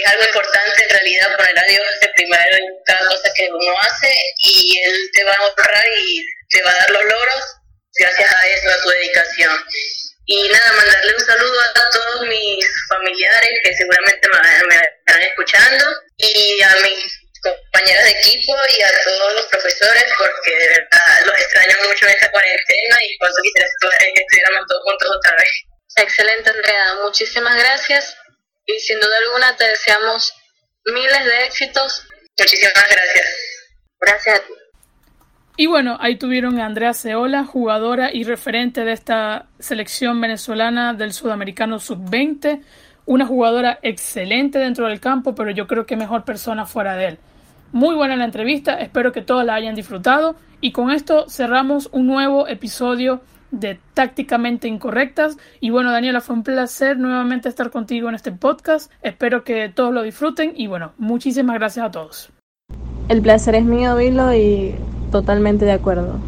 es 0.00 0.06
algo 0.06 0.24
importante 0.24 0.82
en 0.82 0.90
realidad 0.90 1.36
poner 1.36 1.58
a 1.58 1.66
Dios 1.66 1.86
de 2.00 2.08
primero 2.14 2.56
en 2.56 2.66
cada 2.86 3.06
cosa 3.06 3.30
que 3.34 3.48
uno 3.50 3.74
hace 3.80 4.14
y 4.44 4.80
Él 4.84 5.10
te 5.12 5.24
va 5.24 5.34
a 5.34 5.46
honrar 5.46 5.86
y 6.00 6.24
te 6.50 6.62
va 6.62 6.70
a 6.70 6.76
dar 6.76 6.90
los 6.90 7.04
logros 7.04 7.44
gracias 7.98 8.32
a 8.32 8.46
eso, 8.46 8.70
a 8.70 8.82
tu 8.82 8.88
dedicación. 8.90 9.64
Y 10.26 10.48
nada, 10.50 10.72
mandarle 10.72 11.14
un 11.14 11.24
saludo 11.24 11.60
a 11.60 11.90
todos 11.90 12.28
mis 12.28 12.66
familiares 12.88 13.50
que 13.64 13.74
seguramente 13.74 14.28
me, 14.28 14.66
me 14.68 14.76
están 14.76 15.22
escuchando 15.22 15.84
y 16.18 16.62
a 16.62 16.74
mis 16.82 17.17
compañeros 17.40 18.04
de 18.04 18.10
equipo 18.10 18.52
y 18.78 18.82
a 18.82 18.90
todos 19.04 19.34
los 19.34 19.46
profesores 19.46 20.04
porque 20.18 20.50
de 20.58 20.68
verdad 20.68 21.26
los 21.26 21.38
extraño 21.38 21.76
mucho 21.86 22.06
en 22.06 22.12
esta 22.12 22.30
cuarentena 22.30 22.96
y 23.02 23.18
por 23.18 23.28
eso 23.28 23.42
quisiera 23.42 23.66
que 24.14 24.20
estuviéramos 24.20 24.66
todos 24.68 24.82
juntos 24.84 25.08
otra 25.16 25.36
vez. 25.36 25.52
Excelente, 25.96 26.50
Andrea. 26.50 26.94
Muchísimas 27.02 27.56
gracias 27.56 28.16
y 28.66 28.78
sin 28.80 29.00
duda 29.00 29.16
alguna 29.26 29.56
te 29.56 29.64
deseamos 29.68 30.32
miles 30.84 31.24
de 31.24 31.44
éxitos. 31.46 32.06
Muchísimas 32.38 32.88
gracias. 32.90 33.26
Gracias 34.00 34.38
a 34.38 34.42
ti. 34.46 34.52
Y 35.60 35.66
bueno, 35.66 35.96
ahí 36.00 36.16
tuvieron 36.16 36.60
a 36.60 36.66
Andrea 36.66 36.94
Ceola, 36.94 37.44
jugadora 37.44 38.10
y 38.12 38.22
referente 38.22 38.84
de 38.84 38.92
esta 38.92 39.46
selección 39.58 40.20
venezolana 40.20 40.94
del 40.94 41.12
Sudamericano 41.12 41.80
Sub-20. 41.80 42.62
Una 43.06 43.26
jugadora 43.26 43.80
excelente 43.82 44.60
dentro 44.60 44.86
del 44.86 45.00
campo, 45.00 45.34
pero 45.34 45.50
yo 45.50 45.66
creo 45.66 45.84
que 45.84 45.96
mejor 45.96 46.24
persona 46.24 46.64
fuera 46.64 46.94
de 46.94 47.06
él. 47.06 47.18
Muy 47.72 47.94
buena 47.94 48.16
la 48.16 48.24
entrevista, 48.24 48.74
espero 48.80 49.12
que 49.12 49.20
todos 49.20 49.44
la 49.44 49.54
hayan 49.54 49.74
disfrutado. 49.74 50.36
Y 50.60 50.72
con 50.72 50.90
esto 50.90 51.28
cerramos 51.28 51.88
un 51.92 52.06
nuevo 52.06 52.48
episodio 52.48 53.20
de 53.50 53.78
Tácticamente 53.94 54.68
Incorrectas. 54.68 55.36
Y 55.60 55.70
bueno, 55.70 55.92
Daniela, 55.92 56.20
fue 56.20 56.34
un 56.34 56.42
placer 56.42 56.98
nuevamente 56.98 57.48
estar 57.48 57.70
contigo 57.70 58.08
en 58.08 58.14
este 58.14 58.32
podcast. 58.32 58.90
Espero 59.02 59.44
que 59.44 59.68
todos 59.68 59.92
lo 59.92 60.02
disfruten 60.02 60.54
y 60.56 60.66
bueno, 60.66 60.92
muchísimas 60.98 61.56
gracias 61.56 61.86
a 61.86 61.90
todos. 61.90 62.30
El 63.08 63.22
placer 63.22 63.54
es 63.54 63.64
mío, 63.64 63.96
Vilo, 63.96 64.34
y 64.34 64.74
totalmente 65.12 65.64
de 65.64 65.72
acuerdo. 65.72 66.18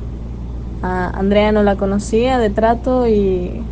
A 0.82 1.10
Andrea 1.18 1.52
no 1.52 1.62
la 1.62 1.76
conocía 1.76 2.38
de 2.38 2.50
trato 2.50 3.06
y, 3.06 3.62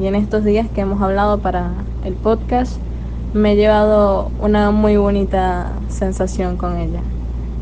y 0.00 0.06
en 0.06 0.14
estos 0.14 0.44
días 0.44 0.68
que 0.74 0.80
hemos 0.80 1.02
hablado 1.02 1.38
para 1.40 1.72
el 2.04 2.14
podcast 2.14 2.80
me 3.34 3.52
he 3.52 3.56
llevado 3.56 4.30
una 4.40 4.70
muy 4.70 4.96
bonita 4.96 5.72
sensación 5.88 6.56
con 6.56 6.76
ella. 6.76 7.00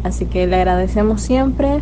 Así 0.04 0.26
que 0.26 0.46
le 0.46 0.56
agradecemos 0.56 1.20
siempre 1.20 1.80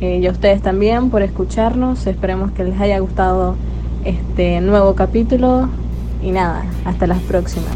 eh, 0.00 0.18
y 0.18 0.26
a 0.26 0.30
ustedes 0.30 0.62
también 0.62 1.10
por 1.10 1.22
escucharnos. 1.22 2.06
Esperemos 2.06 2.50
que 2.52 2.64
les 2.64 2.80
haya 2.80 2.98
gustado 2.98 3.56
este 4.04 4.60
nuevo 4.60 4.94
capítulo 4.94 5.68
y 6.22 6.30
nada, 6.30 6.64
hasta 6.84 7.06
la 7.06 7.16
próxima. 7.16 7.66